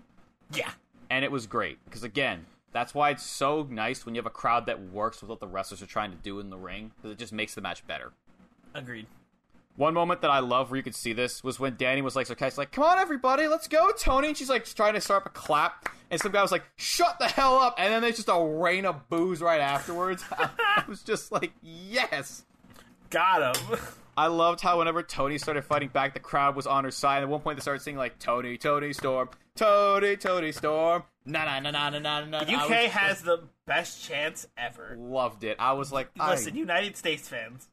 [0.53, 0.69] yeah,
[1.09, 4.31] and it was great because again that's why it's so nice when you have a
[4.31, 7.11] crowd that works with what the wrestlers are trying to do in the ring because
[7.11, 8.13] it just makes the match better
[8.75, 9.07] agreed.
[9.75, 12.27] One moment that i love where you could see this was when dani was like
[12.27, 15.27] sarcastic like come on everybody let's go toni and she's like trying to start up
[15.27, 18.29] a clap and some guy was like shut the hell up and then there's just
[18.31, 22.43] a rain of boos right afterwards i was just like yes
[23.09, 23.79] Got him.
[24.17, 27.21] I loved how whenever Toni started fighting back, the crowd was on her side.
[27.21, 31.59] At one point, they started singing like "Toni, Toni Storm, Toni, Toni Storm." Na na
[31.59, 32.37] na na na na na.
[32.39, 34.95] I UK was- has the best chance ever.
[34.97, 35.57] loved it.
[35.59, 37.67] I was like, I- Listen, United States fans,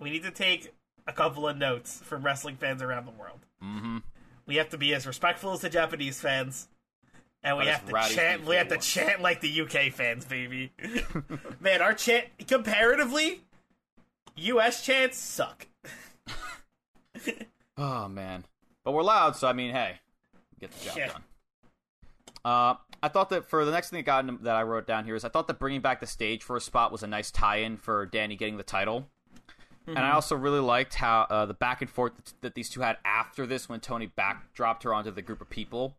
[0.00, 0.72] we need to take
[1.06, 3.40] a couple of notes from wrestling fans around the world.
[3.62, 3.98] Mm-hmm.
[4.46, 6.68] We have to be as respectful as the Japanese fans,
[7.42, 8.44] and we have to chant.
[8.44, 10.72] We have to chant like the UK fans, baby.
[11.60, 13.42] Man, our chant comparatively,
[14.36, 15.66] US chants suck.
[17.76, 18.44] oh man,
[18.84, 19.96] but we're loud, so I mean, hey,
[20.58, 21.06] get the job Yeah.
[21.08, 21.22] done.
[22.42, 25.14] Uh, I thought that for the next thing that got that I wrote down here
[25.14, 27.76] is I thought that bringing back the stage for a spot was a nice tie-in
[27.76, 29.08] for Dani getting the title.
[29.86, 30.04] And Mm-hmm.
[30.04, 32.98] I also really liked how uh, the back and forth that, that these two had
[33.04, 35.96] after this when Toni back dropped her onto the group of people,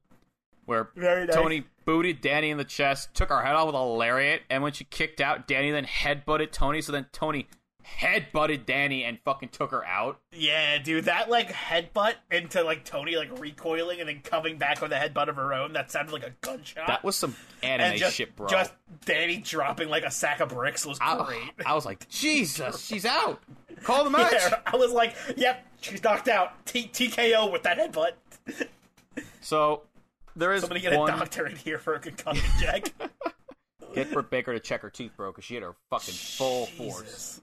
[0.66, 1.34] where nice.
[1.34, 4.72] Toni booted Dani in the chest, took her head off with a lariat, and when
[4.74, 6.82] she kicked out, Dani then headbutted Toni.
[6.82, 7.48] So then Toni
[7.86, 10.20] headbutted Dani and fucking took her out.
[10.32, 14.92] Yeah, dude, that like headbutt into like Toni like recoiling and then coming back with
[14.92, 15.74] a headbutt of her own.
[15.74, 16.88] That sounded like a gunshot.
[16.88, 18.48] That was some anime just, shit, bro.
[18.48, 18.74] Just
[19.06, 21.52] Dani dropping like a sack of bricks was I, great.
[21.66, 23.42] I was like, Jesus, she's out.
[23.84, 24.34] Call the match.
[24.34, 26.66] Yeah, I was like, yep, she's knocked out.
[26.66, 28.12] T- TKO with that headbutt.
[29.42, 29.84] So
[30.36, 31.14] there is Somebody get one.
[31.14, 32.94] a doctor in here for a concussion check.
[33.94, 37.42] Get Britt Baker to check her teeth, bro, because she had her fucking full force.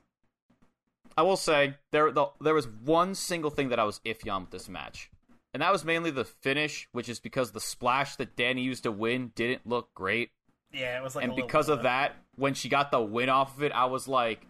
[1.18, 4.42] I will say there the, there was one single thing that I was iffy on
[4.42, 5.10] with this match,
[5.52, 8.92] and that was mainly the finish, which is because the splash that Dani used to
[8.92, 10.30] win didn't look great,
[10.72, 13.64] Yeah, it was like, and because of that, when she got the win off of
[13.64, 14.46] it, I was like,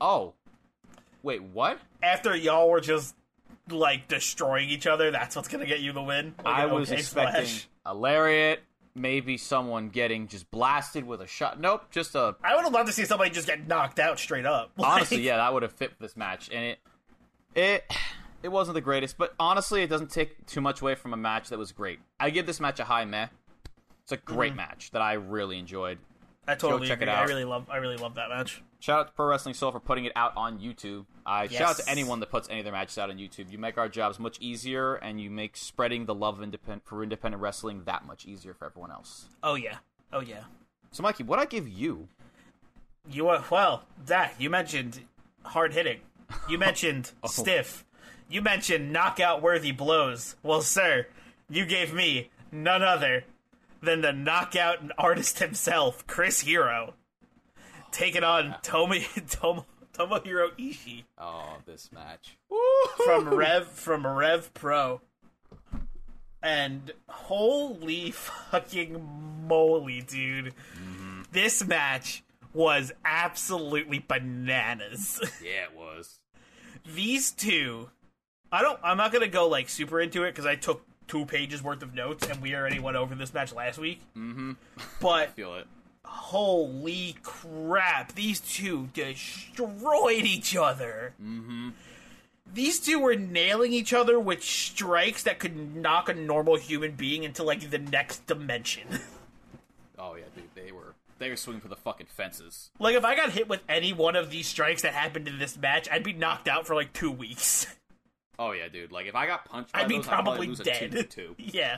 [0.00, 0.34] oh,
[1.22, 1.78] wait, what?
[2.02, 3.14] After y'all were just
[3.68, 6.34] like destroying each other, that's what's gonna get you the win.
[6.44, 7.68] Like I was okay expecting splash.
[7.86, 8.58] a lariat,
[8.94, 11.60] maybe someone getting just blasted with a shot.
[11.60, 14.46] Nope, just a I would have loved to see somebody just get knocked out straight
[14.46, 14.72] up.
[14.76, 16.78] Like, honestly, yeah, that would have fit this match, and it
[17.54, 17.84] it
[18.42, 21.48] it wasn't the greatest, but honestly, it doesn't take too much away from a match
[21.50, 22.00] that was great.
[22.18, 23.28] I give this match a high meh.
[24.02, 24.56] It's a great mm-hmm.
[24.56, 25.98] match that I really enjoyed.
[26.52, 27.14] I totally check it agree.
[27.14, 27.28] I out.
[27.28, 27.66] really love.
[27.70, 28.62] I really love that match.
[28.80, 31.04] Shout out to Pro Wrestling Soul for putting it out on YouTube.
[31.26, 33.50] I shout out to anyone that puts any of their matches out on YouTube.
[33.52, 37.02] You make our jobs much easier, and you make spreading the love of independent for
[37.02, 39.26] independent wrestling that much easier for everyone else.
[39.42, 39.76] Oh yeah.
[40.12, 40.44] Oh yeah.
[40.92, 42.08] So, Mikey, what I give you?
[43.10, 45.00] You uh, well, that You mentioned
[45.44, 46.00] hard hitting.
[46.48, 47.28] You mentioned Oh.
[47.28, 47.84] stiff.
[48.28, 50.36] You mentioned knockout worthy blows.
[50.42, 51.06] Well, sir,
[51.48, 53.24] you gave me none other
[53.82, 56.94] than the knockout artist himself, Chris Hero,
[57.92, 58.94] taking on Tomo
[59.28, 62.38] Tomo Tomohiro Ishii Oh, this match.
[63.04, 65.00] from Rev from Rev Pro.
[66.42, 70.54] And holy fucking moly, dude.
[70.80, 71.22] Mm-hmm.
[71.32, 72.22] This match
[72.54, 75.20] was absolutely bananas.
[75.44, 76.18] Yeah, it was.
[76.94, 77.90] These two
[78.52, 81.24] I don't I'm not going to go like super into it cuz I took 2
[81.26, 84.00] pages worth of notes and we already went over this match last week.
[84.16, 84.56] Mhm.
[85.00, 85.66] But Feel it.
[86.04, 91.14] holy crap, these two destroyed each other.
[91.22, 91.70] Mm-hmm.
[92.52, 97.22] These two were nailing each other with strikes that could knock a normal human being
[97.22, 98.86] into like the next dimension.
[100.02, 102.70] Oh yeah, dude, they were they were swinging for the fucking fences.
[102.78, 105.58] like if I got hit with any one of these strikes that happened in this
[105.58, 107.66] match, I'd be knocked out for like two weeks.
[108.40, 108.90] Oh yeah, dude.
[108.90, 110.90] Like if I got punched, by I'd be those, I'd probably probably dead.
[110.92, 111.02] two,
[111.34, 111.34] two.
[111.38, 111.76] yeah.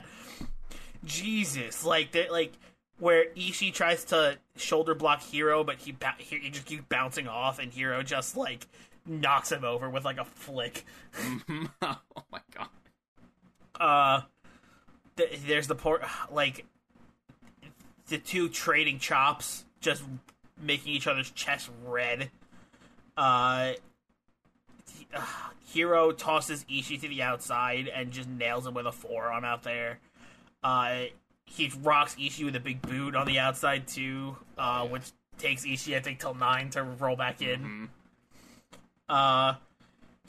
[1.03, 2.53] Jesus, like that, like
[2.99, 7.27] where Ishii tries to shoulder block Hero, but he ba- he he just keeps bouncing
[7.27, 8.65] off, and Hero just like
[9.05, 10.85] knocks him over with like a flick.
[11.81, 11.99] oh
[12.31, 12.69] my god.
[13.77, 14.21] Uh,
[15.17, 16.01] th- there's the port
[16.31, 16.65] like
[18.07, 20.01] the two trading chops, just
[20.61, 22.31] making each other's chest red.
[23.17, 23.73] Uh,
[25.13, 25.21] uh,
[25.65, 29.99] Hero tosses Ishii to the outside and just nails him with a forearm out there.
[30.63, 31.05] Uh,
[31.45, 35.95] he rocks Ishii with a big boot on the outside too, uh, which takes Ishii
[35.95, 37.89] I think till nine to roll back in.
[39.09, 39.55] Uh,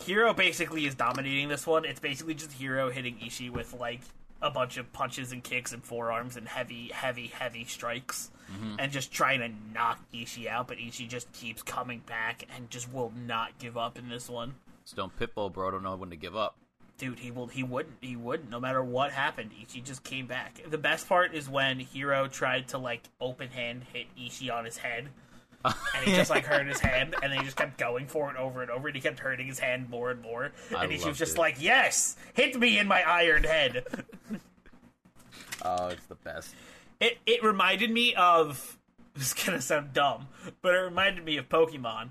[0.02, 1.84] Hero basically is dominating this one.
[1.84, 4.00] It's basically just Hero hitting Ishii with like
[4.42, 8.30] a bunch of punches and kicks and forearms and heavy, heavy, heavy strikes,
[8.78, 10.68] and just trying to knock Ishii out.
[10.68, 14.54] But Ishii just keeps coming back and just will not give up in this one.
[14.84, 15.70] Stone Pitbull, bro.
[15.70, 16.56] Don't know when to give up.
[16.96, 17.48] Dude, he will.
[17.48, 17.96] He wouldn't.
[18.00, 18.50] He wouldn't.
[18.50, 20.60] No matter what happened, Ishii just came back.
[20.68, 24.76] The best part is when Hero tried to like open hand hit Ishii on his
[24.76, 25.08] head,
[25.64, 25.74] and
[26.04, 28.62] he just like hurt his hand, and then he just kept going for it over
[28.62, 30.52] and over, and he kept hurting his hand more and more.
[30.76, 31.38] I and Ishii was just it.
[31.40, 33.84] like, "Yes, hit me in my iron head."
[35.62, 36.54] Oh, it's the best.
[37.00, 38.78] it it reminded me of.
[39.14, 40.28] This is gonna sound dumb,
[40.62, 42.10] but it reminded me of Pokemon,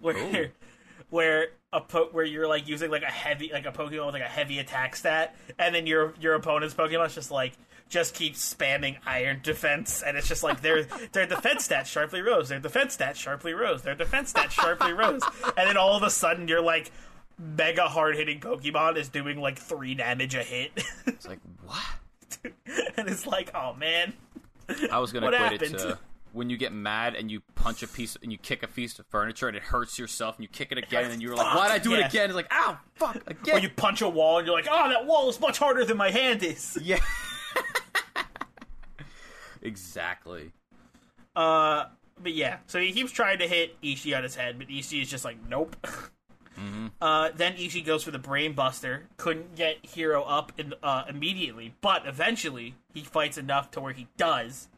[0.00, 0.48] where Ooh.
[1.10, 4.22] where a po- where you're like using like a heavy like a Pokemon with like
[4.22, 7.52] a heavy attack stat, and then your your opponent's Pokemon's just like
[7.90, 12.48] just keeps spamming Iron Defense, and it's just like their their defense stats sharply rose,
[12.48, 15.22] their defense stats sharply rose, their defense stats sharply rose,
[15.56, 16.90] and then all of a sudden you're like
[17.38, 20.70] mega hard hitting Pokemon is doing like three damage a hit,
[21.06, 21.82] It's like what?
[22.96, 24.12] and it's like oh man.
[24.90, 25.98] I was gonna What equate it to
[26.34, 29.06] when you get mad and you punch a piece and you kick a piece of
[29.06, 31.78] furniture and it hurts yourself and you kick it again and you're like, why'd I
[31.78, 32.26] do it again?
[32.26, 33.56] It's like, ow, fuck, again.
[33.56, 35.96] Or you punch a wall and you're like, oh, that wall is much harder than
[35.96, 36.76] my hand is.
[36.84, 36.98] Yeah.
[39.62, 40.52] exactly.
[41.36, 41.84] Uh,
[42.20, 45.10] but yeah, so he keeps trying to hit Ishii on his head, but Ishii is
[45.10, 45.76] just like, nope.
[47.00, 49.08] Uh, then Ishii goes for the brain buster.
[49.16, 54.06] Couldn't get Hero up in, uh, immediately, but eventually he fights enough to where he
[54.16, 54.68] does,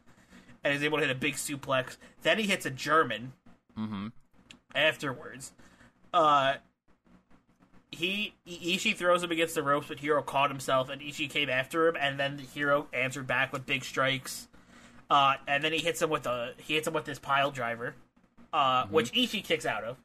[0.63, 1.97] and is able to hit a big suplex.
[2.23, 3.33] Then he hits a German.
[4.73, 5.53] Afterwards,
[6.13, 6.55] uh,
[7.91, 11.87] he Ishii throws him against the ropes, but Hero caught himself, and Ishii came after
[11.87, 14.47] him, and then the Hero answered back with big strikes.
[15.09, 17.95] Uh, and then he hits him with a he hits him with this pile driver,
[18.51, 19.97] uh, which Ishii kicks out of.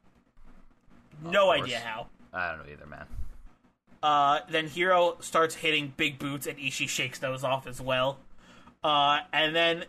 [1.23, 1.61] No course.
[1.63, 2.07] idea how.
[2.33, 3.05] I don't know either, man.
[4.01, 8.19] Uh, then Hero starts hitting big boots, and Ishii shakes those off as well.
[8.83, 9.85] Uh, and then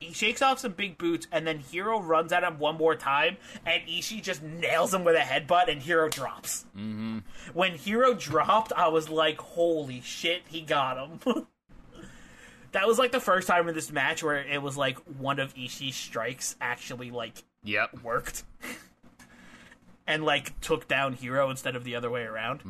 [0.00, 3.36] he shakes off some big boots, and then Hero runs at him one more time,
[3.64, 6.64] and Ishii just nails him with a headbutt, and Hero drops.
[6.76, 7.18] Mm-hmm.
[7.54, 11.20] When Hero dropped, I was like, "Holy shit, he got him!"
[12.72, 15.54] that was like the first time in this match where it was like one of
[15.54, 18.02] Ishii's strikes actually like Yep.
[18.02, 18.44] worked.
[20.08, 22.60] And like took down Hero instead of the other way around.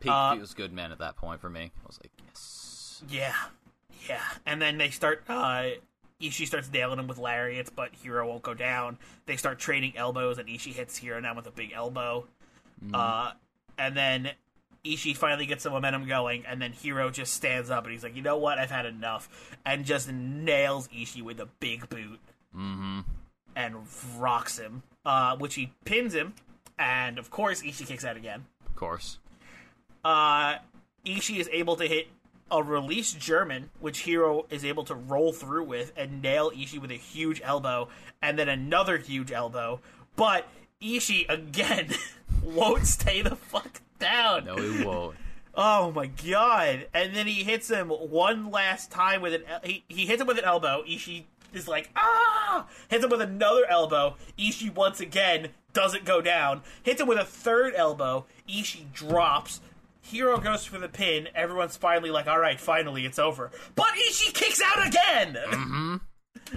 [0.00, 1.72] Pete Uh, feels good, man, at that point for me.
[1.82, 3.02] I was like, yes.
[3.08, 3.34] Yeah,
[4.06, 4.20] yeah.
[4.44, 5.24] And then they start.
[5.26, 5.68] uh
[6.20, 8.98] Ishii starts nailing him with lariats, but Hero won't go down.
[9.26, 12.26] They start trading elbows, and Ishii hits Hero now with a big elbow.
[12.92, 13.32] Uh,
[13.78, 14.30] and then
[14.84, 18.14] Ishii finally gets some momentum going, and then Hero just stands up and he's like,
[18.14, 18.58] "You know what?
[18.58, 22.20] I've had enough," and just nails Ishii with a big boot,
[22.54, 23.00] mm-hmm.
[23.56, 23.76] and
[24.18, 24.82] rocks him.
[25.06, 26.34] Uh, which he pins him,
[26.78, 29.18] and of course Ishii kicks out again Of course.
[30.04, 30.56] uh,
[31.04, 32.08] Ishii is able to hit
[32.50, 36.90] a release German, which Hero is able to roll through with and nail Ishii with
[36.90, 37.88] a huge elbow,
[38.22, 39.80] and then another huge elbow.
[40.16, 40.46] But
[40.82, 41.90] Ishii again
[42.42, 44.44] won't stay the fuck down.
[44.44, 45.16] No, he won't.
[45.56, 46.88] Oh my god!
[46.92, 50.38] And then he hits him one last time with an he, he hits him with
[50.38, 50.82] an elbow.
[50.86, 54.16] Ishii is like ah, hits him with another elbow.
[54.38, 56.62] Ishii once again doesn't go down.
[56.82, 58.26] Hits him with a third elbow.
[58.48, 59.60] Ishii drops.
[60.04, 61.28] Hero goes for the pin.
[61.34, 63.50] Everyone's finally like, all right, finally it's over.
[63.74, 65.38] But Ishii kicks out again.
[65.50, 65.96] Mm-hmm.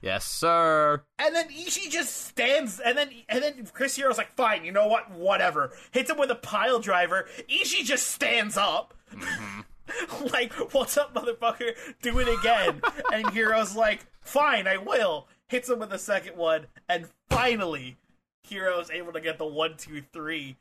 [0.00, 1.02] Yes, sir.
[1.18, 4.86] And then Ishii just stands, and then and then Chris Hero's like, "Fine, you know
[4.86, 5.10] what?
[5.10, 7.26] Whatever." Hits him with a pile driver.
[7.48, 10.26] Ishii just stands up, mm-hmm.
[10.32, 11.72] like, "What's up, motherfucker?
[12.00, 12.80] Do it again."
[13.12, 17.96] and Hero's like, "Fine, I will." Hits him with a second one, and finally,
[18.44, 20.58] Hero's able to get the one, two, three.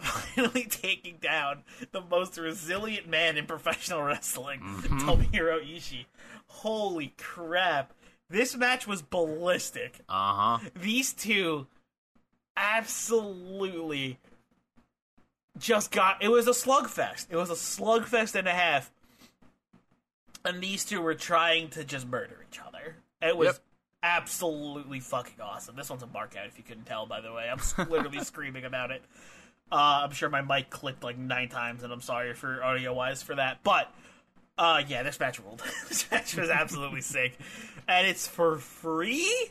[0.02, 6.06] Finally taking down the most resilient man in professional wrestling, Tomohiro Ishii.
[6.46, 7.92] Holy crap.
[8.30, 10.00] This match was ballistic.
[10.08, 10.68] Uh huh.
[10.74, 11.66] These two
[12.56, 14.18] absolutely
[15.58, 17.26] just got it was a slugfest.
[17.30, 18.90] It was a slugfest and a half.
[20.44, 22.96] And these two were trying to just murder each other.
[23.20, 23.58] It was Yep.
[24.04, 25.74] absolutely fucking awesome.
[25.76, 27.50] This one's a mark out if you couldn't tell, by the way.
[27.50, 27.58] I'm
[27.90, 29.02] literally screaming about it.
[29.70, 33.22] Uh, I'm sure my mic clicked like nine times, and I'm sorry for audio wise
[33.22, 33.62] for that.
[33.62, 33.92] But
[34.56, 35.62] uh, yeah, this match ruled.
[35.88, 37.38] this match was absolutely sick,
[37.86, 39.50] and it's for free.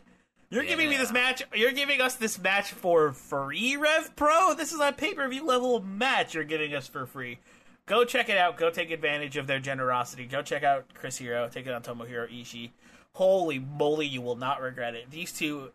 [0.50, 1.44] You're giving me this match.
[1.54, 4.54] You're giving us this match for free, Rev Pro.
[4.54, 6.34] This is a pay per view level match.
[6.34, 7.40] You're giving us for free.
[7.86, 8.58] Go check it out.
[8.58, 10.26] Go take advantage of their generosity.
[10.26, 11.48] Go check out Chris Hero.
[11.48, 12.72] Take it on Tomohiro Ishii.
[13.14, 15.10] Holy moly, you will not regret it.
[15.10, 15.72] These two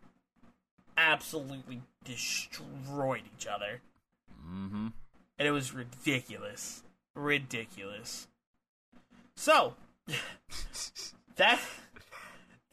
[0.97, 3.80] absolutely destroyed each other
[4.53, 4.89] Mm-hmm.
[5.39, 6.83] and it was ridiculous,
[7.15, 8.29] ridiculous.
[9.37, 9.75] So
[11.37, 11.61] that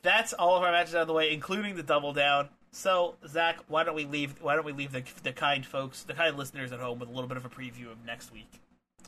[0.01, 2.49] that's all of our matches out of the way, including the double down.
[2.71, 4.41] So Zach, why don't we leave?
[4.41, 7.11] Why don't we leave the the kind folks, the kind listeners at home, with a
[7.11, 8.51] little bit of a preview of next week?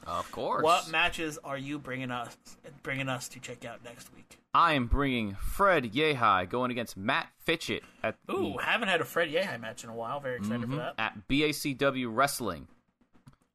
[0.07, 0.63] Of course.
[0.63, 2.35] What matches are you bringing us
[2.83, 4.37] bringing us to check out next week?
[4.53, 9.05] I am bringing Fred Yehi going against Matt Fitchett at Ooh, the, haven't had a
[9.05, 10.19] Fred Yehi match in a while.
[10.19, 10.95] Very excited for that.
[10.97, 12.67] at BACW Wrestling.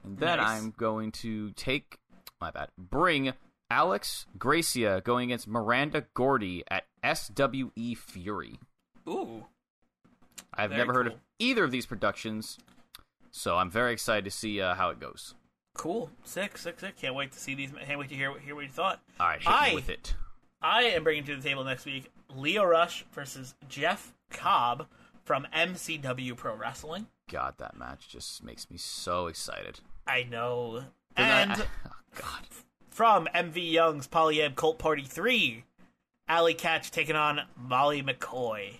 [0.04, 0.48] And then Nice.
[0.62, 1.98] I'm going to take
[2.40, 2.68] my bad.
[2.78, 3.32] Bring
[3.70, 8.58] Alex Gracia going against Miranda Gordy at SWE Fury.
[9.08, 9.44] Ooh,
[10.54, 12.58] I've Very never heard of either of these productions,
[13.30, 15.34] so I'm very excited to see uh, how it goes.
[15.76, 16.96] Cool, sick, sick, sick.
[16.96, 17.70] Can't wait to see these.
[17.86, 19.00] Can't wait to hear hear what you thought.
[19.20, 20.14] All right, hit I- with it.
[20.62, 24.86] I am bringing to the table next week Lio Rush versus Jeff Cobb
[25.22, 27.06] from MCW Pro Wrestling.
[27.30, 29.80] God, that match just makes me so excited.
[30.06, 30.84] I know.
[31.16, 32.46] And I- oh, God,
[32.90, 35.64] from MV Young's Polyam Cult Party 3,
[36.26, 38.78] Allie Katch taking on Molly McCoy.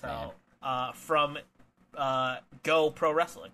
[0.00, 1.38] So, uh, from
[1.96, 3.52] uh, Go Pro Wrestling.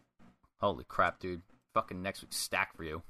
[0.60, 1.42] holy crap, dude!
[1.74, 3.02] Fucking next week's stack for you.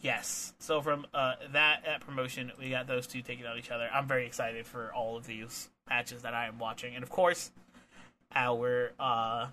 [0.00, 0.52] Yes.
[0.58, 3.88] So from uh, that that promotion, we got those two taking on each other.
[3.92, 7.50] I'm very excited for all of these matches that I am watching, and of course,
[8.34, 9.46] our uh,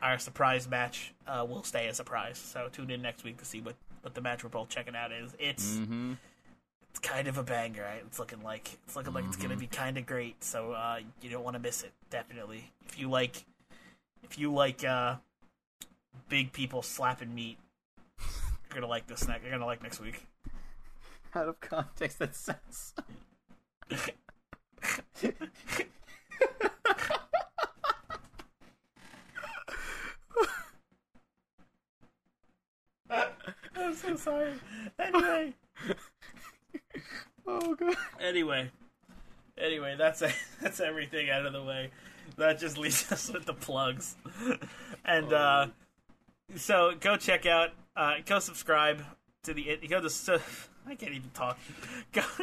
[0.00, 2.38] our surprise match uh, will stay a surprise.
[2.38, 5.12] So tune in next week to see what what the match we're both checking out
[5.12, 5.34] is.
[5.38, 6.12] It's Mm-hmm.
[6.88, 7.82] it's kind of a banger.
[7.82, 8.02] Right?
[8.06, 10.42] It's looking like it's looking like it's gonna be kind of great.
[10.42, 11.92] So uh, you don't want to miss it.
[12.08, 12.70] Definitely.
[12.86, 13.44] If you like,
[14.22, 15.16] if you like uh,
[16.28, 17.58] big people slapping meat,
[18.18, 19.26] you're gonna like this.
[19.26, 20.26] Ne- you're gonna like next week.
[21.34, 22.92] Out of context, that sense.
[33.76, 34.52] I'm so sorry.
[34.98, 35.54] Anyway,
[37.46, 37.94] Oh god.
[38.20, 38.70] anyway,
[39.58, 40.22] anyway, that's
[40.62, 41.90] that's everything out of the way.
[42.36, 44.16] That just leaves us with the plugs,
[45.04, 45.66] and uh,
[46.56, 49.02] so go check out, uh, go subscribe
[49.44, 50.40] to the go to.
[50.86, 51.58] I can't even talk.
[52.12, 52.22] Go.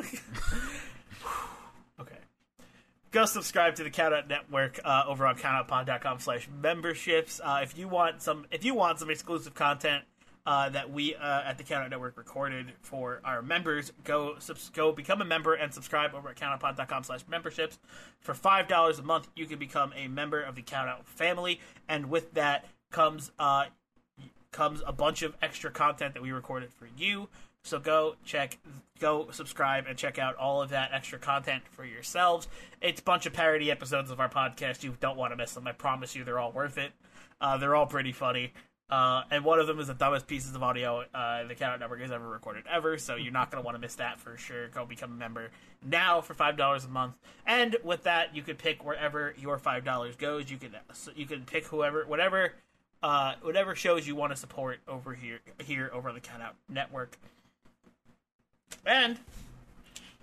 [2.00, 2.18] okay.
[3.12, 7.42] Go subscribe to the Countout Network uh, over on countoutpod.com slash memberships.
[7.44, 10.04] Uh, if you want some, if you want some exclusive content
[10.46, 14.92] uh, that we uh, at the Countout Network recorded for our members, go subs- go
[14.92, 17.80] become a member and subscribe over at countoutpod.com slash memberships.
[18.20, 22.10] For five dollars a month, you can become a member of the Countout family, and
[22.10, 23.66] with that comes uh,
[24.58, 27.30] comes a bunch of extra content that we recorded for you.
[27.62, 28.58] So go check,
[29.00, 32.48] go subscribe, and check out all of that extra content for yourselves.
[32.82, 34.84] It's a bunch of parody episodes of our podcast.
[34.84, 35.68] You don't want to miss them.
[35.68, 36.92] I promise you, they're all worth it.
[37.40, 38.52] Uh, they're all pretty funny.
[38.90, 42.00] Uh, and one of them is the dumbest pieces of audio uh, the Countout Network
[42.02, 42.98] has ever recorded ever.
[42.98, 44.70] So you're not going to want to miss that for sure.
[44.70, 45.52] Go become a member
[45.86, 47.16] now for five dollars a month.
[47.46, 50.50] And with that, you could pick wherever your five dollars goes.
[50.50, 50.72] You can
[51.16, 52.54] you can pick whoever, whatever
[53.04, 57.18] uh, whatever shows you want to support over here here over on the Countout Network.
[58.86, 59.18] And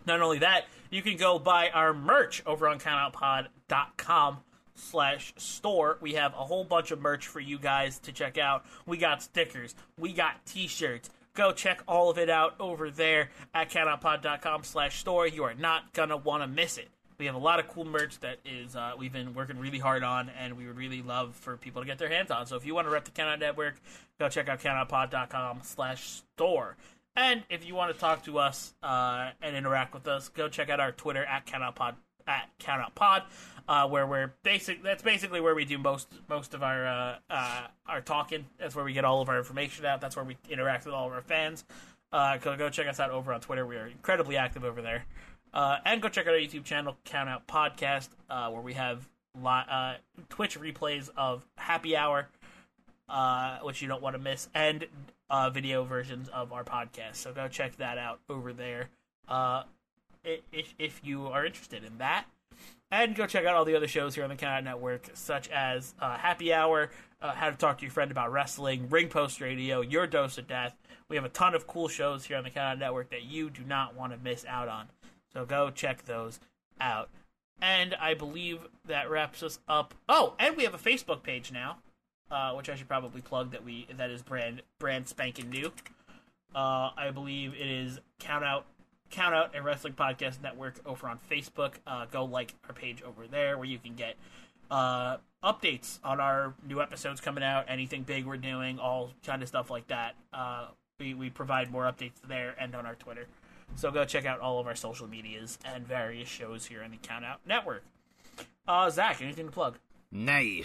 [0.07, 4.39] not only that, you can go buy our merch over on countoutpod.com
[4.75, 5.99] slash store.
[6.01, 8.64] We have a whole bunch of merch for you guys to check out.
[8.87, 11.11] We got stickers, we got t-shirts.
[11.35, 15.27] Go check all of it out over there at countoutpod.com slash store.
[15.27, 16.89] You are not gonna want to miss it.
[17.19, 20.03] We have a lot of cool merch that is uh, we've been working really hard
[20.03, 22.47] on, and we would really love for people to get their hands on.
[22.47, 23.77] So if you want to rep the Countout Network,
[24.19, 26.77] go check out countoutpod.com slash store.
[27.17, 30.69] And if you want to talk to us uh, and interact with us, go check
[30.69, 31.95] out our Twitter at countoutpod
[32.27, 33.23] at countoutpod,
[33.69, 34.83] uh, where we're basic.
[34.83, 38.47] That's basically where we do most most of our uh, uh, our talking.
[38.59, 40.01] That's where we get all of our information out.
[40.01, 41.65] That's where we interact with all of our fans.
[42.12, 43.67] Uh, go go check us out over on Twitter.
[43.67, 45.05] We are incredibly active over there.
[45.55, 49.09] Uh, and go check out our YouTube channel, Count Out Podcast, uh, where we have
[49.41, 49.95] li- uh,
[50.29, 52.29] Twitch replays of Happy Hour,
[53.09, 54.85] uh, which you don't want to miss, and
[55.31, 57.17] uh, video versions of our podcast.
[57.17, 58.89] So go check that out over there
[59.29, 59.63] uh,
[60.25, 62.25] if, if you are interested in that.
[62.91, 65.49] And go check out all the other shows here on the Count Out Network, such
[65.51, 66.91] as Happy Hour,
[67.21, 70.77] How to Talk to Your Friend About Wrestling, Ring Post Radio, Your Dose of Death.
[71.09, 73.51] We have a ton of cool shows here on the Count Out Network that you
[73.51, 74.87] do not want to miss out on.
[75.35, 76.41] So go check those
[76.80, 77.11] out.
[77.61, 79.95] And I believe that wraps us up.
[80.09, 81.78] Oh, and we have a Facebook page now,
[82.30, 85.72] uh, which I should probably plug that we that is brand brand spanking new.
[86.55, 88.66] Uh, I believe it is Count Out
[89.11, 91.74] Count Out a Wrestling Podcast Network over on Facebook.
[91.87, 94.16] Uh, go like our page over there where you can get
[94.70, 99.49] uh, updates on our new episodes coming out, anything big we're doing, all kind of
[99.49, 100.14] stuff like that.
[100.32, 100.66] Uh,
[100.99, 103.26] we, we provide more updates there and on our Twitter.
[103.77, 106.97] So go check out all of our social medias and various shows here on the
[106.97, 107.85] Count Out Network.
[108.67, 109.79] Uh, Zach, anything to plug?
[110.11, 110.65] Nay.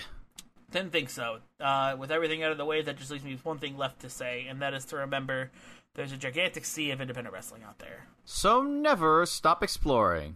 [0.72, 1.40] Didn't think so.
[1.60, 4.02] Uh, with everything out of the way, that just leaves me with one thing left
[4.02, 5.52] to say, and that is to remember
[5.96, 8.08] there's a gigantic sea of independent wrestling out there.
[8.24, 10.36] So never stop exploring.